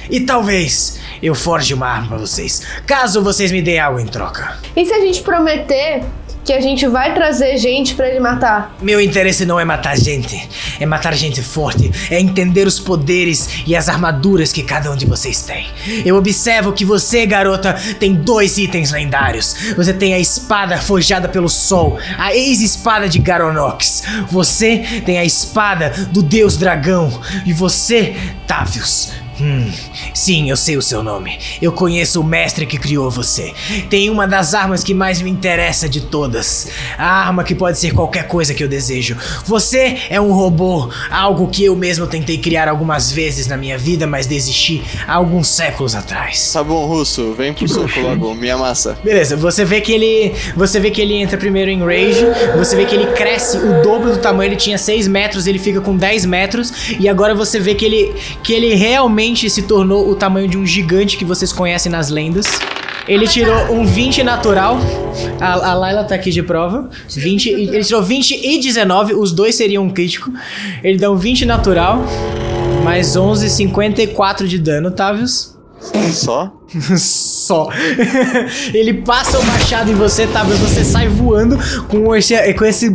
[0.10, 4.58] E talvez eu forje uma arma pra vocês, caso vocês me deem algo em troca.
[4.76, 6.04] E se a gente prometer
[6.50, 8.76] que a gente vai trazer gente pra ele matar?
[8.82, 13.76] Meu interesse não é matar gente, é matar gente forte, é entender os poderes e
[13.76, 15.68] as armaduras que cada um de vocês tem.
[16.04, 19.74] Eu observo que você, garota, tem dois itens lendários.
[19.78, 24.02] Você tem a espada forjada pelo sol, a ex-espada de Garonox.
[24.32, 27.12] Você tem a espada do deus dragão.
[27.46, 28.16] E você,
[28.48, 29.29] Tavius.
[29.42, 29.72] Hum,
[30.14, 31.40] sim, eu sei o seu nome.
[31.62, 33.54] Eu conheço o mestre que criou você.
[33.90, 36.68] Tem uma das armas que mais me interessa de todas.
[36.98, 39.18] A arma que pode ser qualquer coisa que eu desejo.
[39.46, 44.06] Você é um robô, algo que eu mesmo tentei criar algumas vezes na minha vida,
[44.06, 46.52] mas desisti há alguns séculos atrás.
[46.52, 48.98] Tá bom, Russo, vem pro soco logo, minha massa.
[49.04, 50.34] Beleza, você vê que ele.
[50.56, 52.26] Você vê que ele entra primeiro em rage,
[52.58, 55.80] você vê que ele cresce o dobro do tamanho, ele tinha 6 metros, ele fica
[55.82, 58.14] com 10 metros, e agora você vê que ele.
[58.44, 62.46] que ele realmente se tornou o tamanho de um gigante que vocês conhecem nas lendas.
[63.08, 64.78] Ele tirou um 20 natural.
[65.40, 66.90] A, a Layla tá aqui de prova.
[67.10, 70.32] 20, e- ele tirou 20 e 19, os dois seriam um crítico.
[70.84, 72.04] Ele dá um 20 natural,
[72.84, 75.58] mais 11, 54 de dano, Tavius.
[76.14, 76.54] Só?
[77.50, 77.68] Só.
[78.72, 80.44] Ele passa o machado em você, tá?
[80.44, 82.94] Mas você sai voando com, esse, com esse,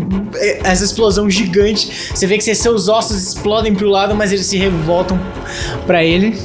[0.63, 1.91] essa explosão gigante.
[2.15, 5.19] Você vê que seus ossos explodem pro lado, mas eles se revoltam
[5.89, 6.39] pra ele.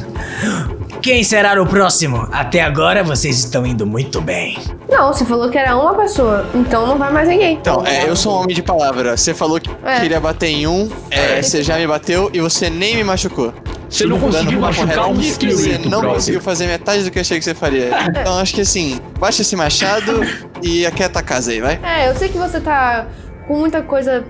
[1.04, 2.28] Quem será o próximo?
[2.32, 4.58] Até agora vocês estão indo muito bem.
[4.90, 7.58] Não, você falou que era uma pessoa, então não vai mais ninguém.
[7.62, 9.16] Então, é, eu sou um homem de palavra.
[9.16, 10.00] Você falou que É.
[10.00, 13.54] queria bater em um, é, você já me bateu e você nem me machucou.
[13.90, 16.16] Você não conseguiu machucar um Você esqueleto, não brother.
[16.18, 17.90] conseguiu fazer metade do que eu achei que você faria.
[18.10, 20.22] Então acho que assim, baixa esse machado
[20.62, 21.80] e aquieta a casa aí, vai.
[21.84, 23.08] É, eu sei que você tá
[23.48, 24.24] com muita coisa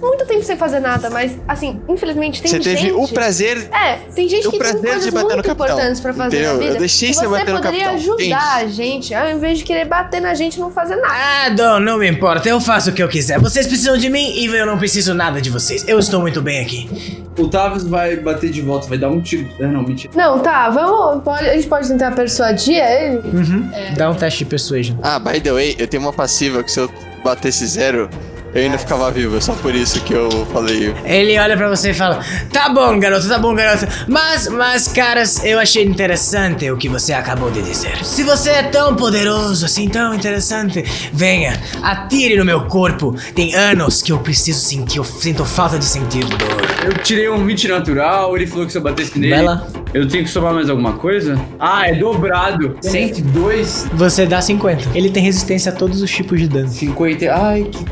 [0.00, 2.82] muito tempo sem fazer nada, mas, assim, infelizmente tem Você gente...
[2.82, 5.50] teve o prazer É, tem gente o que tem prazer de coisas bater no muito
[5.50, 6.52] importantes pra fazer entendeu?
[6.54, 6.74] na vida.
[6.74, 8.14] Eu deixei você bater no poderia capitão.
[8.14, 11.14] ajudar a gente, ao invés de querer bater na gente e não fazer nada.
[11.14, 13.38] Ah, Dom, não me importa, eu faço o que eu quiser.
[13.38, 15.86] Vocês precisam de mim e eu não preciso nada de vocês.
[15.88, 17.24] Eu estou muito bem aqui.
[17.38, 19.48] O Tavius vai bater de volta, vai dar um tiro.
[19.60, 20.12] Ah, não, mentira.
[20.14, 21.22] Não, tá, vamos.
[21.22, 23.16] Pode, a gente pode tentar persuadir ele?
[23.18, 23.70] Uhum.
[23.96, 24.96] Dá um teste de persuasion.
[25.02, 26.90] Ah, by the way, eu tenho uma passiva que se eu
[27.24, 28.10] batesse zero,
[28.54, 29.36] eu ainda ficava vivo.
[29.36, 30.94] É só por isso que eu falei.
[31.04, 32.20] Ele olha pra você e fala:
[32.52, 33.86] Tá bom, garoto, tá bom, garoto.
[34.08, 38.04] Mas, mas, caras, eu achei interessante o que você acabou de dizer.
[38.04, 43.14] Se você é tão poderoso, assim, tão interessante, venha, atire no meu corpo.
[43.34, 46.60] Tem anos que eu preciso sentir, eu sinto falta de sentir dor.
[46.84, 49.42] Eu tirei um 20 natural, ele falou que se eu batesse nele.
[49.42, 49.66] Lá.
[49.92, 51.38] Eu tenho que somar mais alguma coisa?
[51.58, 52.76] Ah, é dobrado.
[52.80, 54.96] 102, Você dá 50.
[54.96, 56.68] Ele tem resistência a todos os tipos de dano.
[56.68, 57.32] 50.
[57.32, 57.84] Ai, que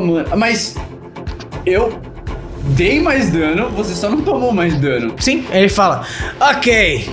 [0.00, 0.36] mano.
[0.36, 0.76] Mas
[1.64, 1.98] eu
[2.76, 5.14] dei mais dano, você só não tomou mais dano.
[5.18, 6.06] Sim, ele fala:
[6.40, 7.08] Ok,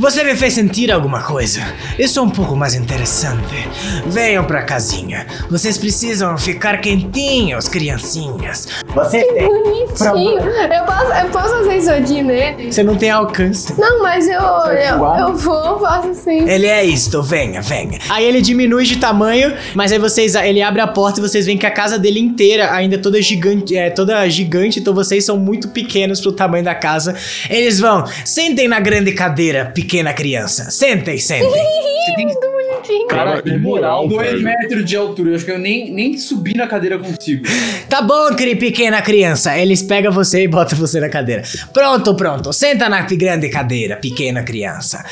[0.00, 1.60] você me fez sentir alguma coisa.
[1.98, 3.68] Isso é um pouco mais interessante.
[4.06, 5.26] Venham pra casinha.
[5.50, 8.66] Vocês precisam ficar quentinhos, criancinhas.
[8.94, 9.46] Você tem.
[9.46, 10.40] Bonitinho.
[10.40, 12.72] Eu posso, eu posso fazer isso aqui nele?
[12.72, 13.78] Você não tem alcance.
[13.78, 16.48] Não, mas eu, eu, eu vou, faço assim.
[16.48, 17.98] Ele é isto, venha, venha.
[18.08, 21.58] Aí ele diminui de tamanho, mas aí vocês, ele abre a porta e vocês veem
[21.58, 25.36] que a casa dele inteira ainda é toda gigante, é toda gigante, então vocês são
[25.36, 27.14] muito pequenos pro tamanho da casa.
[27.50, 30.70] Eles vão, sentem na grande cadeira, pequena criança.
[30.70, 31.50] Sentem, sentem.
[31.50, 33.08] Você tem Bonitinho.
[33.08, 34.42] Cara, imoral, 2 velho.
[34.44, 35.30] metros de altura.
[35.30, 37.44] Eu acho que eu nem, nem subi na cadeira consigo.
[37.88, 39.58] Tá bom, cri- pequena criança.
[39.58, 41.42] Eles pegam você e botam você na cadeira.
[41.72, 42.52] Pronto, pronto.
[42.52, 45.04] Senta na grande cadeira, pequena criança.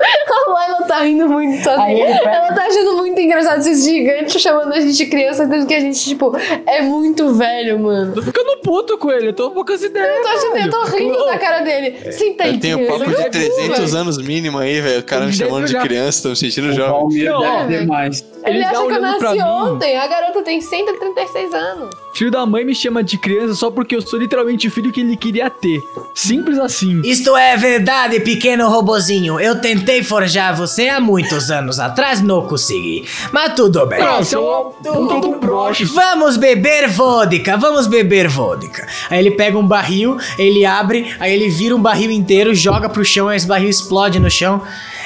[0.48, 2.06] A Laila tá rindo muito sozinha.
[2.24, 5.80] Ela tá achando muito engraçado esses gigantes chamando a gente de criança, sendo que a
[5.80, 6.32] gente, tipo,
[6.66, 8.14] é muito velho, mano.
[8.14, 10.08] Tô ficando puto com ele, eu tô com poucas ideias.
[10.16, 12.12] Eu tô, achando, eu tô rindo da cara dele.
[12.12, 12.98] Senta aí, Eu tenho criança.
[12.98, 13.96] papo de Meu Deus, 300 velho.
[14.00, 15.00] anos mínimo aí, velho.
[15.00, 16.92] O cara me chamando de criança, tô me sentindo jovem.
[16.92, 17.88] Valmir Não, deve ter velho.
[17.88, 18.24] mais.
[18.44, 19.96] Ele, Ele acha que eu nasci ontem.
[19.98, 21.90] A garota tem 136 anos.
[22.18, 25.02] Filho da mãe me chama de criança só porque eu sou literalmente o filho que
[25.02, 25.80] ele queria ter.
[26.12, 27.00] Simples assim.
[27.04, 29.38] Isto é verdade, pequeno robozinho.
[29.38, 33.04] Eu tentei forjar você há muitos anos atrás, não consegui.
[33.30, 34.00] Mas tudo bem.
[34.00, 35.84] É um puta do broche.
[35.84, 38.84] Vamos beber vodka, vamos beber vodka.
[39.08, 43.04] Aí ele pega um barril, ele abre, aí ele vira um barril inteiro, joga pro
[43.04, 44.60] chão, aí esse barril explode no chão.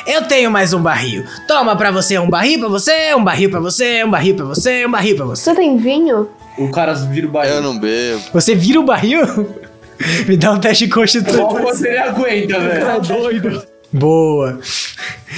[0.07, 1.25] Eu tenho mais um barril.
[1.47, 4.87] Toma pra você um barril pra você, um barril pra você, um barril pra você,
[4.87, 5.43] um barril pra você.
[5.43, 6.29] Você tem vinho?
[6.59, 7.55] O cara vira o barril.
[7.55, 8.21] Eu não bebo.
[8.33, 9.21] Você vira o barril?
[10.27, 11.47] Me dá um teste de constituição.
[11.47, 12.89] Qual você aguenta, velho?
[12.89, 13.63] É doido.
[13.93, 14.59] Boa.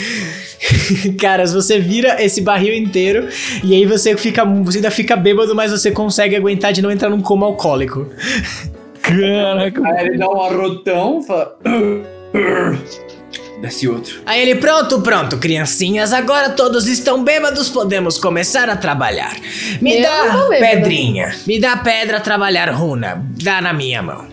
[1.21, 3.29] Caras, você vira esse barril inteiro
[3.63, 7.11] e aí você fica, você ainda fica bêbado, mas você consegue aguentar de não entrar
[7.11, 8.07] num coma alcoólico.
[9.03, 9.83] Caraca.
[9.87, 11.59] Aí ele dá um arrotão e fala.
[13.61, 14.21] Desce outro.
[14.27, 19.35] Aí ele, pronto, pronto, criancinhas, agora todos estão bêbados, podemos começar a trabalhar.
[19.81, 24.27] Me Eu dá pedrinha, me dá pedra trabalhar runa, dá na minha mão.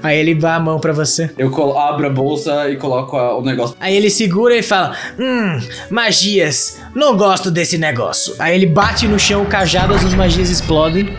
[0.00, 1.28] Aí ele dá a mão pra você.
[1.36, 3.74] Eu colo- abro a bolsa e coloco a- o negócio.
[3.80, 5.58] Aí ele segura e fala: Hum,
[5.90, 8.34] magias, não gosto desse negócio.
[8.38, 11.16] Aí ele bate no chão o cajado, as magias explodem.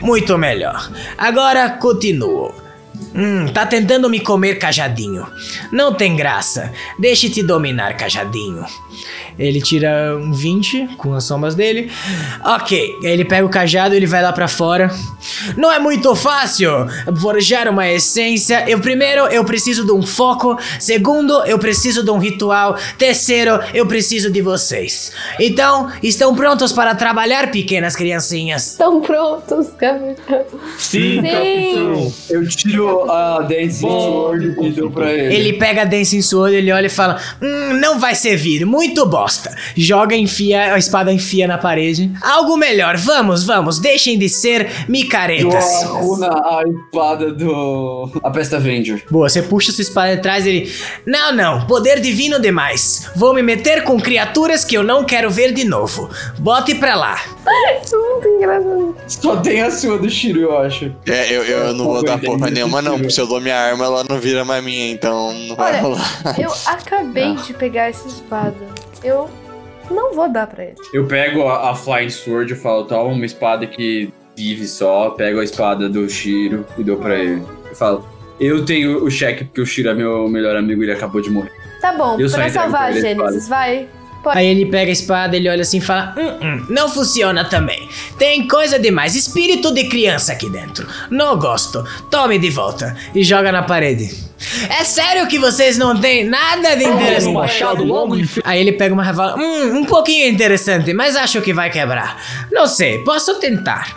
[0.00, 0.88] Muito melhor.
[1.18, 2.52] Agora continuo.
[3.14, 5.26] Hum, tá tentando me comer cajadinho.
[5.70, 6.72] Não tem graça.
[6.98, 8.64] Deixe te dominar, cajadinho.
[9.38, 11.90] Ele tira um 20 com as sombras dele.
[12.44, 14.90] Ok, aí ele pega o cajado e ele vai lá pra fora.
[15.56, 16.70] Não é muito fácil
[17.20, 18.68] forjar uma essência.
[18.68, 20.58] Eu primeiro eu preciso de um foco.
[20.78, 22.76] Segundo, eu preciso de um ritual.
[22.98, 25.12] Terceiro, eu preciso de vocês.
[25.38, 28.72] Então, estão prontos para trabalhar, pequenas criancinhas?
[28.72, 30.44] Estão prontos, capitão.
[30.78, 32.12] Sim, Sim.
[32.30, 35.34] Eu tiro a Dancing Sword e dou pra ele.
[35.34, 39.54] Ele pega a Dancing Sword, ele olha e fala: Hum, não vai servir, muito bosta.
[39.76, 42.10] Joga, enfia, a espada enfia na parede.
[42.20, 45.64] Algo melhor, vamos, vamos, deixem de ser micaretas.
[45.84, 48.10] a runa, a espada do.
[48.22, 49.04] A Pesta Avenger.
[49.10, 50.72] Boa, você puxa sua espada atrás e ele.
[51.06, 53.10] Não, não, poder divino demais.
[53.14, 56.10] Vou me meter com criaturas que eu não quero ver de novo.
[56.38, 57.20] Bote pra lá.
[57.82, 58.96] Isso muito engraçado.
[59.06, 60.92] Só tem a sua do Shiro, eu acho.
[61.06, 62.96] É, eu, eu não vou dar porra nenhuma, não.
[62.98, 65.80] Porque se eu dou minha arma, ela não vira mais minha, então não vai Olha,
[65.80, 66.40] rolar.
[66.40, 68.71] Eu acabei de pegar essa espada.
[69.02, 69.28] Eu
[69.90, 70.76] não vou dar pra ele.
[70.92, 75.10] Eu pego a, a Flying Sword e falo, toma uma espada que vive só.
[75.10, 77.42] Pego a espada do Shiro e dou pra ele.
[77.68, 78.08] Eu falo,
[78.40, 81.30] eu tenho o cheque porque o Shiro é meu melhor amigo e ele acabou de
[81.30, 81.52] morrer.
[81.80, 83.00] Tá bom, Eu pra salvar a pra.
[83.00, 83.88] Gênesis, vai.
[84.26, 87.88] Aí ele pega a espada, ele olha assim e fala: hum, hum, Não funciona também.
[88.18, 89.16] Tem coisa demais.
[89.16, 90.86] Espírito de criança aqui dentro.
[91.10, 91.84] Não gosto.
[92.08, 92.96] Tome de volta.
[93.14, 94.31] E joga na parede.
[94.68, 97.32] É sério que vocês não têm nada de Um interessante?
[97.34, 99.36] machado longo e Aí ele pega uma revala.
[99.36, 102.16] Hum, um pouquinho interessante, mas acho que vai quebrar.
[102.50, 103.94] Não sei, posso tentar.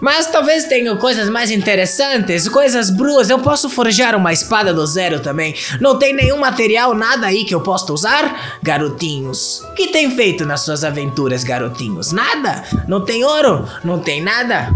[0.00, 3.28] Mas talvez tenham coisas mais interessantes, coisas bruas.
[3.28, 5.54] Eu posso forjar uma espada do zero também.
[5.78, 8.58] Não tem nenhum material, nada aí que eu possa usar?
[8.62, 12.12] Garotinhos, o que tem feito nas suas aventuras, garotinhos?
[12.12, 12.64] Nada?
[12.88, 13.68] Não tem ouro?
[13.84, 14.72] Não tem nada?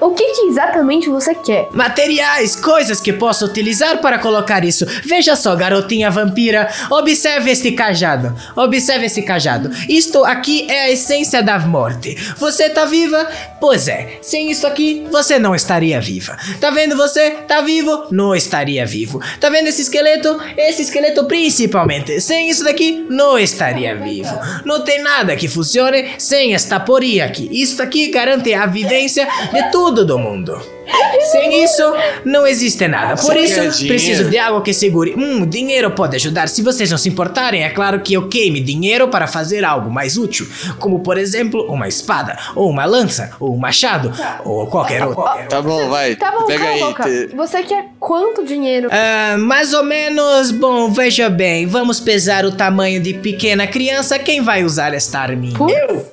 [0.00, 1.68] O que, que exatamente você quer?
[1.72, 4.86] Materiais, coisas que posso utilizar para colocar isso.
[5.04, 8.34] Veja só, garotinha vampira, observe este cajado.
[8.54, 9.70] Observe esse cajado.
[9.88, 12.14] Isto aqui é a essência da morte.
[12.36, 13.28] Você tá viva?
[13.60, 14.18] Pois é.
[14.22, 16.36] Sem isso aqui, você não estaria viva.
[16.60, 17.32] Tá vendo você?
[17.48, 18.06] Tá vivo?
[18.12, 19.20] Não estaria vivo.
[19.40, 20.38] Tá vendo esse esqueleto?
[20.56, 22.20] Esse esqueleto principalmente.
[22.20, 24.38] Sem isso daqui, não estaria vivo.
[24.64, 27.48] Não tem nada que funcione sem esta poria aqui.
[27.50, 30.77] Isso aqui garante a vivência de tudo do mundo.
[31.32, 31.82] Sem isso,
[32.24, 33.14] não existe nada.
[33.20, 35.14] Por Você isso, preciso de algo que segure.
[35.16, 36.48] Hum, dinheiro pode ajudar.
[36.48, 40.16] Se vocês não se importarem, é claro que eu queime dinheiro para fazer algo mais
[40.16, 40.46] útil.
[40.78, 44.12] Como, por exemplo, uma espada, ou uma lança, ou um machado,
[44.44, 45.22] ou qualquer outro.
[45.48, 46.16] Tá bom, vai.
[46.16, 47.26] Tá bom, Pega calma, aí.
[47.28, 48.88] te- Você quer quanto dinheiro?
[48.90, 54.18] Ah, mais ou menos, bom, veja bem, vamos pesar o tamanho de pequena criança.
[54.18, 55.56] Quem vai usar esta arminha?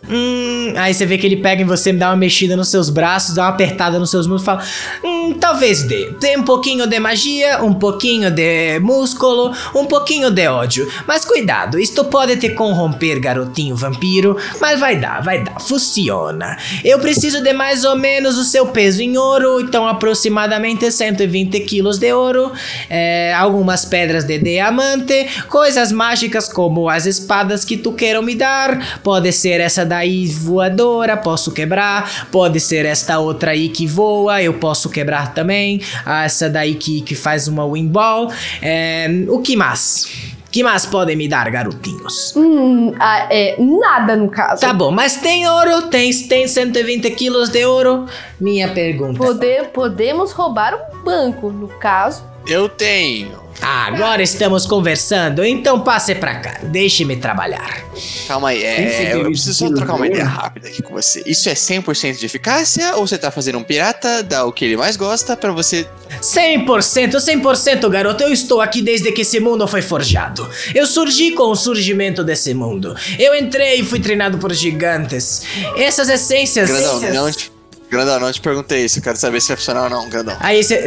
[0.09, 3.35] Hum, aí você vê que ele pega em você, dá uma mexida nos seus braços,
[3.35, 4.64] dá uma apertada nos seus músculos e fala:
[5.03, 6.13] Hum, talvez dê.
[6.19, 10.87] Tem um pouquinho de magia, um pouquinho de músculo, um pouquinho de ódio.
[11.07, 14.37] Mas cuidado, isto pode te corromper, garotinho vampiro.
[14.59, 16.57] Mas vai dar, vai dar, funciona.
[16.83, 21.97] Eu preciso de mais ou menos o seu peso em ouro, então aproximadamente 120 quilos
[21.97, 22.51] de ouro,
[22.89, 28.99] é, algumas pedras de diamante, coisas mágicas como as espadas que tu queiram me dar.
[29.01, 32.27] Pode ser essa daí voadora, posso quebrar.
[32.31, 35.81] Pode ser esta outra aí que voa, eu posso quebrar também.
[36.05, 38.31] Ah, essa daí que, que faz uma windball.
[38.61, 40.35] É, o que mais?
[40.55, 42.33] que mais podem me dar, garotinhos?
[42.33, 44.61] Hum, ah, é, nada no caso.
[44.61, 45.81] Tá bom, mas tem ouro?
[45.89, 48.05] Tem, tem 120 quilos de ouro?
[48.39, 49.17] Minha pergunta.
[49.17, 52.23] Poder, podemos roubar um banco, no caso.
[52.47, 53.44] Eu tenho.
[53.67, 57.83] Agora estamos conversando, então passe pra cá, deixe-me trabalhar.
[58.27, 61.23] Calma aí, é, eu preciso só trocar uma ideia rápida aqui com você.
[61.25, 64.77] Isso é 100% de eficácia ou você tá fazendo um pirata, dá o que ele
[64.77, 65.87] mais gosta pra você
[66.21, 70.47] 100%, 100%, garoto, eu estou aqui desde que esse mundo foi forjado.
[70.73, 72.95] Eu surgi com o surgimento desse mundo.
[73.17, 75.41] Eu entrei e fui treinado por gigantes.
[75.75, 76.69] Essas essências.
[76.69, 77.51] Grandão, não te,
[77.89, 78.99] grandão, não te perguntei isso.
[78.99, 80.37] Eu quero saber se vai funcionar ou não, grandão.
[80.39, 80.85] Aí cê-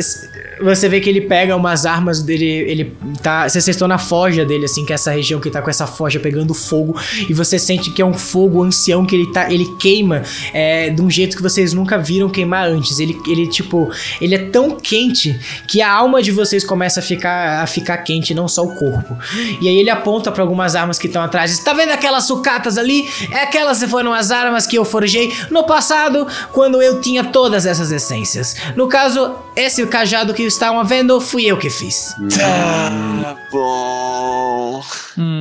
[0.63, 3.49] você vê que ele pega umas armas dele, ele tá.
[3.49, 6.21] Vocês estão na forja dele, assim, que é essa região que tá com essa forja
[6.21, 6.99] pegando fogo.
[7.29, 9.53] E você sente que é um fogo ancião que ele tá.
[9.53, 12.99] Ele queima é, de um jeito que vocês nunca viram queimar antes.
[13.01, 13.91] Ele, ele, tipo,
[14.21, 18.35] ele é tão quente que a alma de vocês começa a ficar, a ficar quente,
[18.35, 19.17] não só o corpo.
[19.61, 21.59] E aí ele aponta pra algumas armas que estão atrás.
[21.61, 23.09] Tá vendo aquelas sucatas ali?
[23.33, 27.91] É aquelas foram as armas que eu forjei no passado, quando eu tinha todas essas
[27.91, 28.57] essências.
[28.77, 32.15] No caso, esse cajado que estavam vendo, fui eu que fiz.
[32.37, 34.83] Tá bom.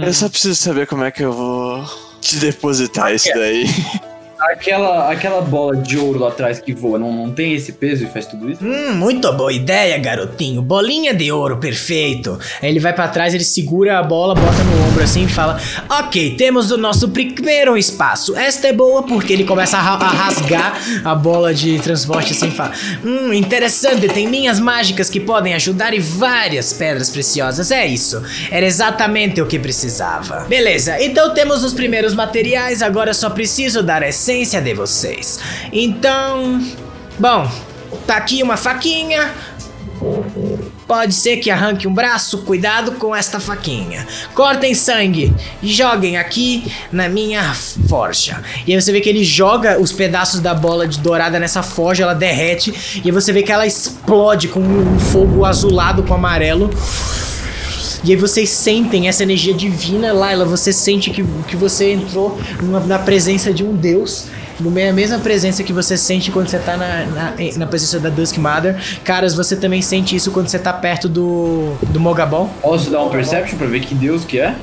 [0.05, 1.85] Eu só preciso saber como é que eu vou
[2.21, 3.65] te depositar isso daí.
[4.39, 8.07] Aquela, aquela bola de ouro lá atrás que voa, não, não tem esse peso e
[8.07, 8.63] faz tudo isso?
[8.63, 10.61] Hum, muito boa ideia, garotinho.
[10.61, 12.37] Bolinha de ouro, perfeito.
[12.61, 15.59] Aí ele vai pra trás, ele segura a bola, bota no ombro assim e fala:
[15.89, 18.35] Ok, temos o nosso primeiro espaço.
[18.35, 22.51] Esta é boa porque ele começa a, a rasgar a bola de transporte assim e
[22.51, 22.73] fala:
[23.03, 27.71] Hum, interessante, tem linhas mágicas que podem ajudar e várias pedras preciosas.
[27.71, 28.21] É isso.
[28.51, 30.45] Era exatamente o que precisava.
[30.47, 35.39] Beleza, então temos os primeiros materiais, agora só preciso dar a essência de vocês.
[35.71, 36.61] Então.
[37.17, 37.49] Bom,
[38.05, 39.33] tá aqui uma faquinha.
[40.85, 44.05] Pode ser que arranque um braço, cuidado com esta faquinha.
[44.33, 47.53] Cortem sangue joguem aqui na minha
[47.89, 48.41] forja.
[48.65, 52.03] E aí você vê que ele joga os pedaços da bola de dourada nessa forja,
[52.03, 56.69] ela derrete e aí você vê que ela explode com um fogo azulado com amarelo.
[58.03, 60.45] E aí vocês sentem essa energia divina, Laila.
[60.45, 64.25] Você sente que, que você entrou numa- na presença de um deus.
[64.59, 68.37] A mesma presença que você sente quando você tá na, na, na presença da Dusk
[68.37, 68.75] Mother.
[69.03, 72.49] Caras, você também sente isso quando você tá perto do, do Mogabon.
[72.61, 74.55] Posso dar um perception pra ver que deus que é?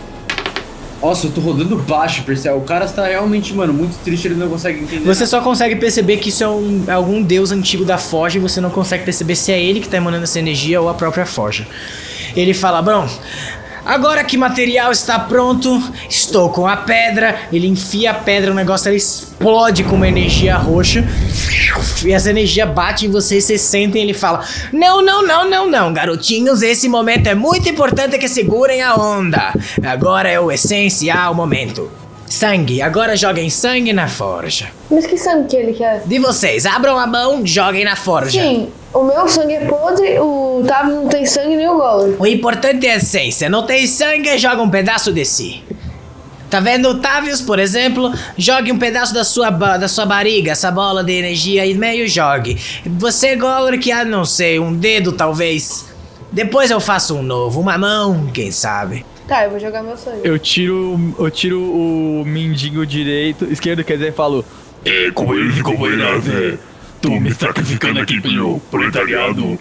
[1.02, 2.56] Nossa, eu tô rodando baixo, percebe?
[2.56, 5.04] O cara está realmente, mano, muito triste, ele não consegue entender.
[5.04, 8.40] Você só consegue perceber que isso é, um- é algum deus antigo da Forja e
[8.40, 11.26] você não consegue perceber se é ele que tá emanando essa energia ou a própria
[11.26, 11.66] Forja.
[12.36, 13.08] Ele fala: Bom,
[13.84, 15.78] Agora que o material está pronto,
[16.08, 17.36] estou com a pedra.
[17.52, 21.04] Ele enfia a pedra, o negócio ela explode com uma energia roxa.
[22.02, 25.92] E essa energia bate em vocês, vocês sentem ele fala: Não, não, não, não, não,
[25.92, 29.52] garotinhos, esse momento é muito importante que segurem a onda.
[29.82, 31.90] Agora é o essencial momento.
[32.26, 34.68] Sangue, agora joguem sangue na forja.
[34.90, 36.02] Mas que sangue que ele quer?
[36.06, 38.40] De vocês, abram a mão, joguem na forja.
[38.40, 42.14] Sim, o meu sangue é podre, o Tavi não tem sangue nem o Gollum.
[42.18, 43.50] O importante é a essência.
[43.50, 45.62] Não tem sangue, joga um pedaço de si.
[46.48, 48.12] Tá vendo o Tavius, por exemplo?
[48.38, 52.56] Jogue um pedaço da sua, da sua barriga, essa bola de energia aí meio jogue.
[52.86, 55.86] Você, Golor, que ah, não sei, um dedo talvez.
[56.30, 59.04] Depois eu faço um novo, uma mão, quem sabe.
[59.26, 60.20] Tá, eu vou jogar meu sangue.
[60.22, 64.44] Eu tiro, eu tiro o mindinho direito, esquerdo, quer dizer, e falo.
[64.84, 66.73] É, companheiros e companheiras, é.
[67.04, 69.58] Tô me sacrificando aqui pelo proletariado.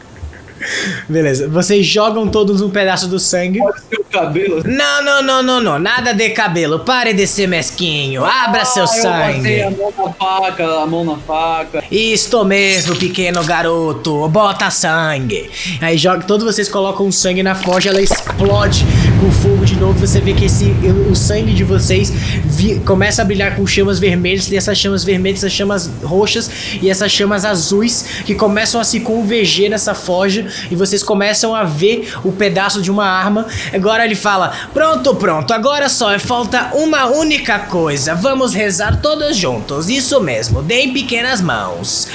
[1.10, 3.60] Beleza, vocês jogam todos um pedaço do sangue.
[3.60, 4.64] Pode ser o cabelo.
[4.66, 5.80] Não, não, não, não, não.
[5.80, 6.80] Nada de cabelo.
[6.80, 8.24] Pare de ser mesquinho.
[8.24, 9.36] Abra seu Ah, Eu sangue.
[9.38, 11.84] botei a mão na faca, a mão na faca.
[11.92, 14.28] Isto mesmo, pequeno garoto.
[14.30, 15.50] Bota sangue.
[15.82, 18.86] Aí joga, todos vocês colocam o sangue na forja, ela explode
[19.20, 20.00] com fogo de novo.
[20.06, 20.66] Você vê que esse
[21.10, 22.10] o sangue de vocês
[22.46, 26.50] vi- começa a brilhar com chamas vermelhas, tem essas chamas vermelhas, essas chamas roxas
[26.82, 31.64] e essas chamas azuis que começam a se converger nessa forja e vocês começam a
[31.64, 33.46] ver o pedaço de uma arma.
[33.74, 35.54] Agora ele fala: "Pronto, pronto.
[35.54, 38.16] Agora só é falta uma única coisa.
[38.16, 39.90] Vamos rezar todos juntos.
[39.90, 40.62] Isso mesmo.
[40.62, 42.08] Deem pequenas mãos."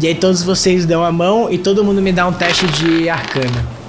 [0.00, 3.08] E aí todos vocês dão a mão e todo mundo me dá um teste de
[3.08, 3.85] arcana.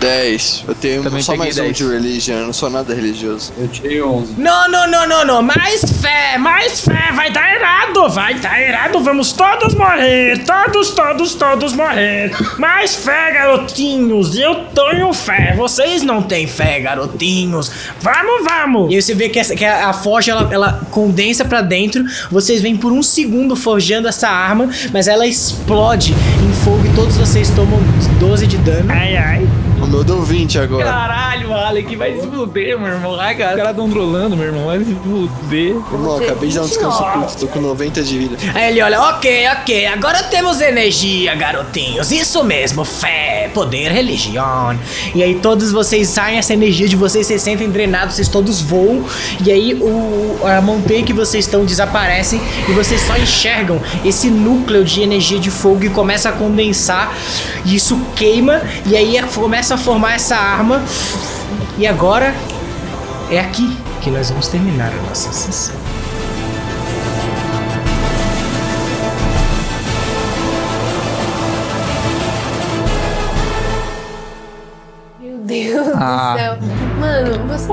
[0.00, 0.64] 10.
[0.68, 1.76] Eu tenho Também só mais um 10.
[1.76, 3.52] de religion, eu não sou nada religioso.
[3.58, 4.34] Eu tirei 11.
[4.38, 5.42] Não, não, não, não, não.
[5.42, 7.12] Mais fé, mais fé.
[7.14, 9.00] Vai dar errado, vai dar errado.
[9.00, 10.44] Vamos todos morrer.
[10.44, 12.32] Todos, todos, todos morrer.
[12.58, 14.36] Mais fé, garotinhos.
[14.36, 15.54] Eu tenho fé.
[15.56, 17.70] Vocês não têm fé, garotinhos.
[18.00, 18.92] Vamos, vamos.
[18.92, 22.04] E aí você vê que, essa, que a, a forja, ela, ela condensa pra dentro.
[22.30, 27.16] Vocês vêm por um segundo forjando essa arma, mas ela explode em fogo e todos
[27.16, 27.78] vocês tomam
[28.20, 28.90] 12 de dano.
[28.90, 29.27] Ai, ai.
[29.82, 30.84] O meu deu 20 agora.
[30.84, 33.20] Caralho, Alec, vai se fuder, meu irmão.
[33.20, 34.66] Ai, cara, os caras tão trolando, meu irmão.
[34.66, 35.76] Vai se fuder.
[35.92, 38.36] Irmão, acabei de dar um descanso curto, tô com 90 de vida.
[38.54, 42.10] Aí ele olha, ok, ok, agora temos energia, garotinhos.
[42.10, 44.78] Isso mesmo, fé, poder, religião.
[45.14, 49.04] E aí todos vocês saem, essa energia de vocês, vocês sentem drenados, vocês todos voam.
[49.44, 54.82] E aí o, a montanha que vocês estão desaparecem e vocês só enxergam esse núcleo
[54.84, 57.14] de energia de fogo e começa a condensar.
[57.64, 60.82] E isso queima e aí é- começa a formar essa arma.
[61.78, 62.34] E agora
[63.30, 65.76] é aqui que nós vamos terminar a nossa sessão.
[75.20, 76.32] Meu Deus Ah.
[76.32, 76.56] do céu.
[77.00, 77.68] Mano, você.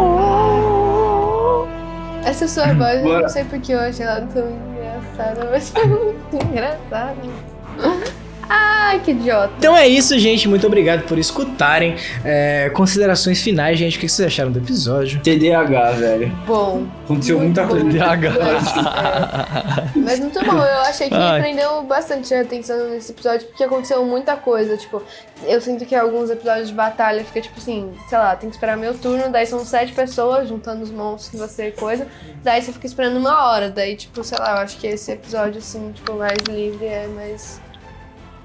[2.30, 6.36] Essa sua voz, eu não sei porque eu achei ela tão engraçada, mas foi muito
[6.36, 7.16] engraçada.
[8.48, 9.52] Ai, que idiota.
[9.58, 10.48] Então é isso, gente.
[10.48, 11.96] Muito obrigado por escutarem.
[12.24, 13.98] É, considerações finais, gente.
[13.98, 15.20] O que vocês acharam do episódio?
[15.22, 16.28] TDAH, velho.
[16.46, 16.86] Bom.
[17.04, 17.70] Aconteceu muita bom.
[17.70, 17.98] coisa.
[17.98, 19.90] É.
[20.00, 21.42] Mas muito bom, eu achei que Ai.
[21.42, 24.78] prendeu bastante a atenção nesse episódio, porque aconteceu muita coisa.
[24.78, 25.02] Tipo,
[25.44, 28.78] eu sinto que alguns episódios de batalha fica tipo assim, sei lá, tem que esperar
[28.78, 32.08] meu turno, daí são sete pessoas juntando os monstros que você coisa,
[32.44, 35.60] daí você fica esperando uma hora, daí, tipo, sei lá, eu acho que esse episódio,
[35.60, 37.60] assim, tipo, mais livre é mais.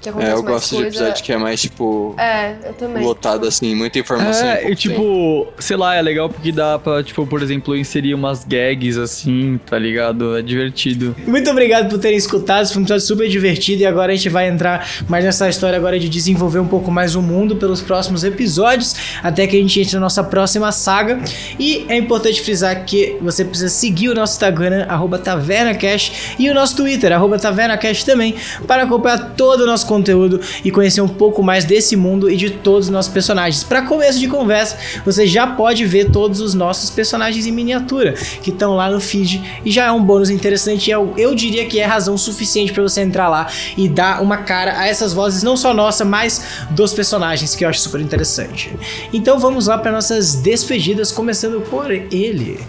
[0.01, 0.88] Que acontece É, eu gosto de coisa.
[0.88, 3.03] episódio que é mais, tipo, É, eu também.
[3.05, 4.46] lotado assim, muita informação.
[4.48, 8.44] É, e tipo, sei lá, é legal porque dá pra, tipo, por exemplo, inserir umas
[8.44, 10.36] gags assim, tá ligado?
[10.38, 11.14] É divertido.
[11.26, 12.66] Muito obrigado por terem escutado.
[12.68, 13.82] Foi um episódio super divertido.
[13.82, 17.14] E agora a gente vai entrar mais nessa história agora de desenvolver um pouco mais
[17.14, 18.94] o mundo pelos próximos episódios.
[19.22, 21.20] Até que a gente entre na nossa próxima saga.
[21.59, 26.55] E é importante frisar que você precisa seguir o nosso Instagram, arroba TavernaCast, e o
[26.55, 28.34] nosso Twitter, arroba TavernaCast também,
[28.66, 32.51] para acompanhar todo o nosso conteúdo e conhecer um pouco mais desse mundo e de
[32.51, 33.64] todos os nossos personagens.
[33.64, 38.51] Para começo de conversa, você já pode ver todos os nossos personagens em miniatura que
[38.51, 40.88] estão lá no feed e já é um bônus interessante.
[40.88, 44.78] Eu, eu diria que é razão suficiente para você entrar lá e dar uma cara
[44.78, 48.72] a essas vozes, não só nossa, mas dos personagens, que eu acho super interessante.
[49.12, 52.61] Então vamos lá para nossas despedidas, começando por ele,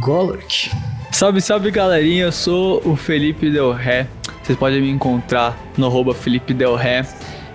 [0.00, 0.70] Golurk.
[1.12, 4.08] Salve, salve galerinha, eu sou o Felipe Del Ré.
[4.46, 7.04] Vocês podem me encontrar no arroba Felipe Del Ré.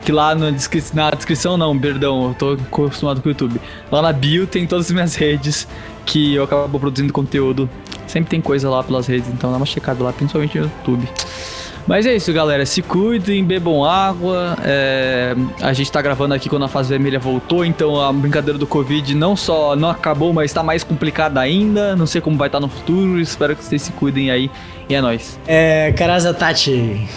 [0.04, 3.62] Que lá descri na descrição, não, perdão, eu tô acostumado com o YouTube.
[3.90, 5.66] Lá na bio tem todas as minhas redes
[6.06, 7.70] que eu acabo produzindo conteúdo.
[8.08, 11.08] Sempre tem coisa lá pelas redes, então dá uma checada lá, principalmente no YouTube.
[11.88, 12.66] Mas é isso, galera.
[12.66, 14.58] Se cuidem, bebam água.
[14.64, 18.68] É, A gente tá gravando aqui quando a fase vermelha voltou, então a brincadeira do
[18.68, 21.96] Covid não só não acabou, mas tá mais complicada ainda.
[21.96, 23.20] Não sei como vai estar no futuro.
[23.20, 24.50] Espero que vocês se cuidem aí.
[24.88, 25.40] E é nóis.
[25.48, 27.08] É, Karaza Tati.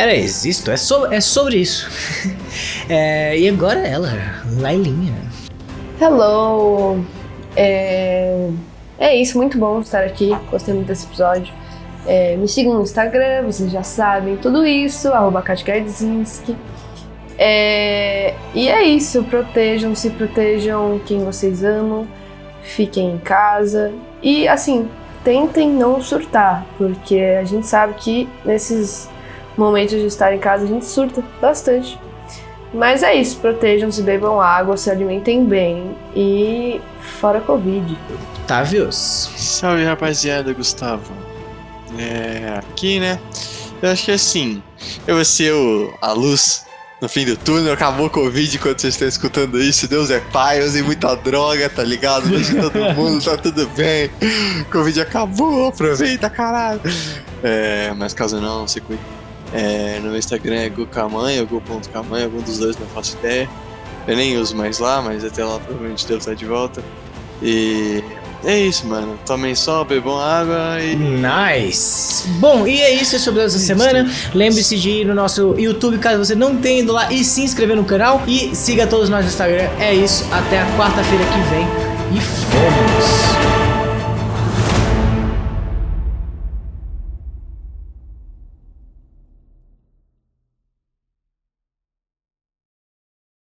[0.00, 1.86] Era existo, é, so, é sobre isso.
[2.88, 4.10] É, e agora ela,
[4.58, 5.14] Lailinha.
[6.00, 7.04] Hello!
[7.54, 8.48] É...
[8.98, 10.36] é isso, muito bom estar aqui.
[10.50, 11.54] Gostei muito desse episódio.
[12.04, 15.44] É, me sigam no Instagram, vocês já sabem tudo isso, arroba.
[17.38, 22.08] É, e é isso, protejam-se, protejam quem vocês amam,
[22.62, 24.88] fiquem em casa e assim,
[25.22, 29.08] tentem não surtar, porque a gente sabe que nesses
[29.60, 32.00] momentos de estar em casa a gente surta bastante.
[32.72, 36.80] Mas é isso, protejam-se, bebam água, se alimentem bem e
[37.20, 37.98] fora Covid.
[38.46, 39.30] Tavius.
[39.36, 41.12] Salve rapaziada, Gustavo.
[41.98, 42.58] É.
[42.58, 43.18] Aqui, né?
[43.82, 44.62] Eu acho que assim,
[45.06, 46.64] eu vou ser o, a luz
[47.00, 49.88] no fim do túnel, acabou o Covid quando vocês estão escutando isso.
[49.88, 52.28] Deus é pai, eu usei muita droga, tá ligado?
[52.28, 54.10] Deixa todo mundo, tá tudo bem.
[54.70, 56.80] Covid acabou, aproveita, caralho.
[57.42, 59.19] É, mas caso não, se cuide.
[59.52, 63.48] É, no meu Instagram é gucamanha, gu.camanha, algum dos dois, não faço ideia.
[64.06, 66.82] Eu nem uso mais lá, mas até lá provavelmente devo estar de volta.
[67.42, 68.02] E
[68.44, 69.18] é isso, mano.
[69.26, 70.96] Tomem sol, bebam água e.
[70.96, 72.26] Nice!
[72.38, 74.10] Bom, e é isso, é o Deus da semana.
[74.34, 77.76] Lembre-se de ir no nosso YouTube caso você não tenha ido lá e se inscrever
[77.76, 78.22] no canal.
[78.26, 79.68] E siga todos nós no Instagram.
[79.78, 81.66] É isso, até a quarta-feira que vem.
[82.16, 83.19] E fomos!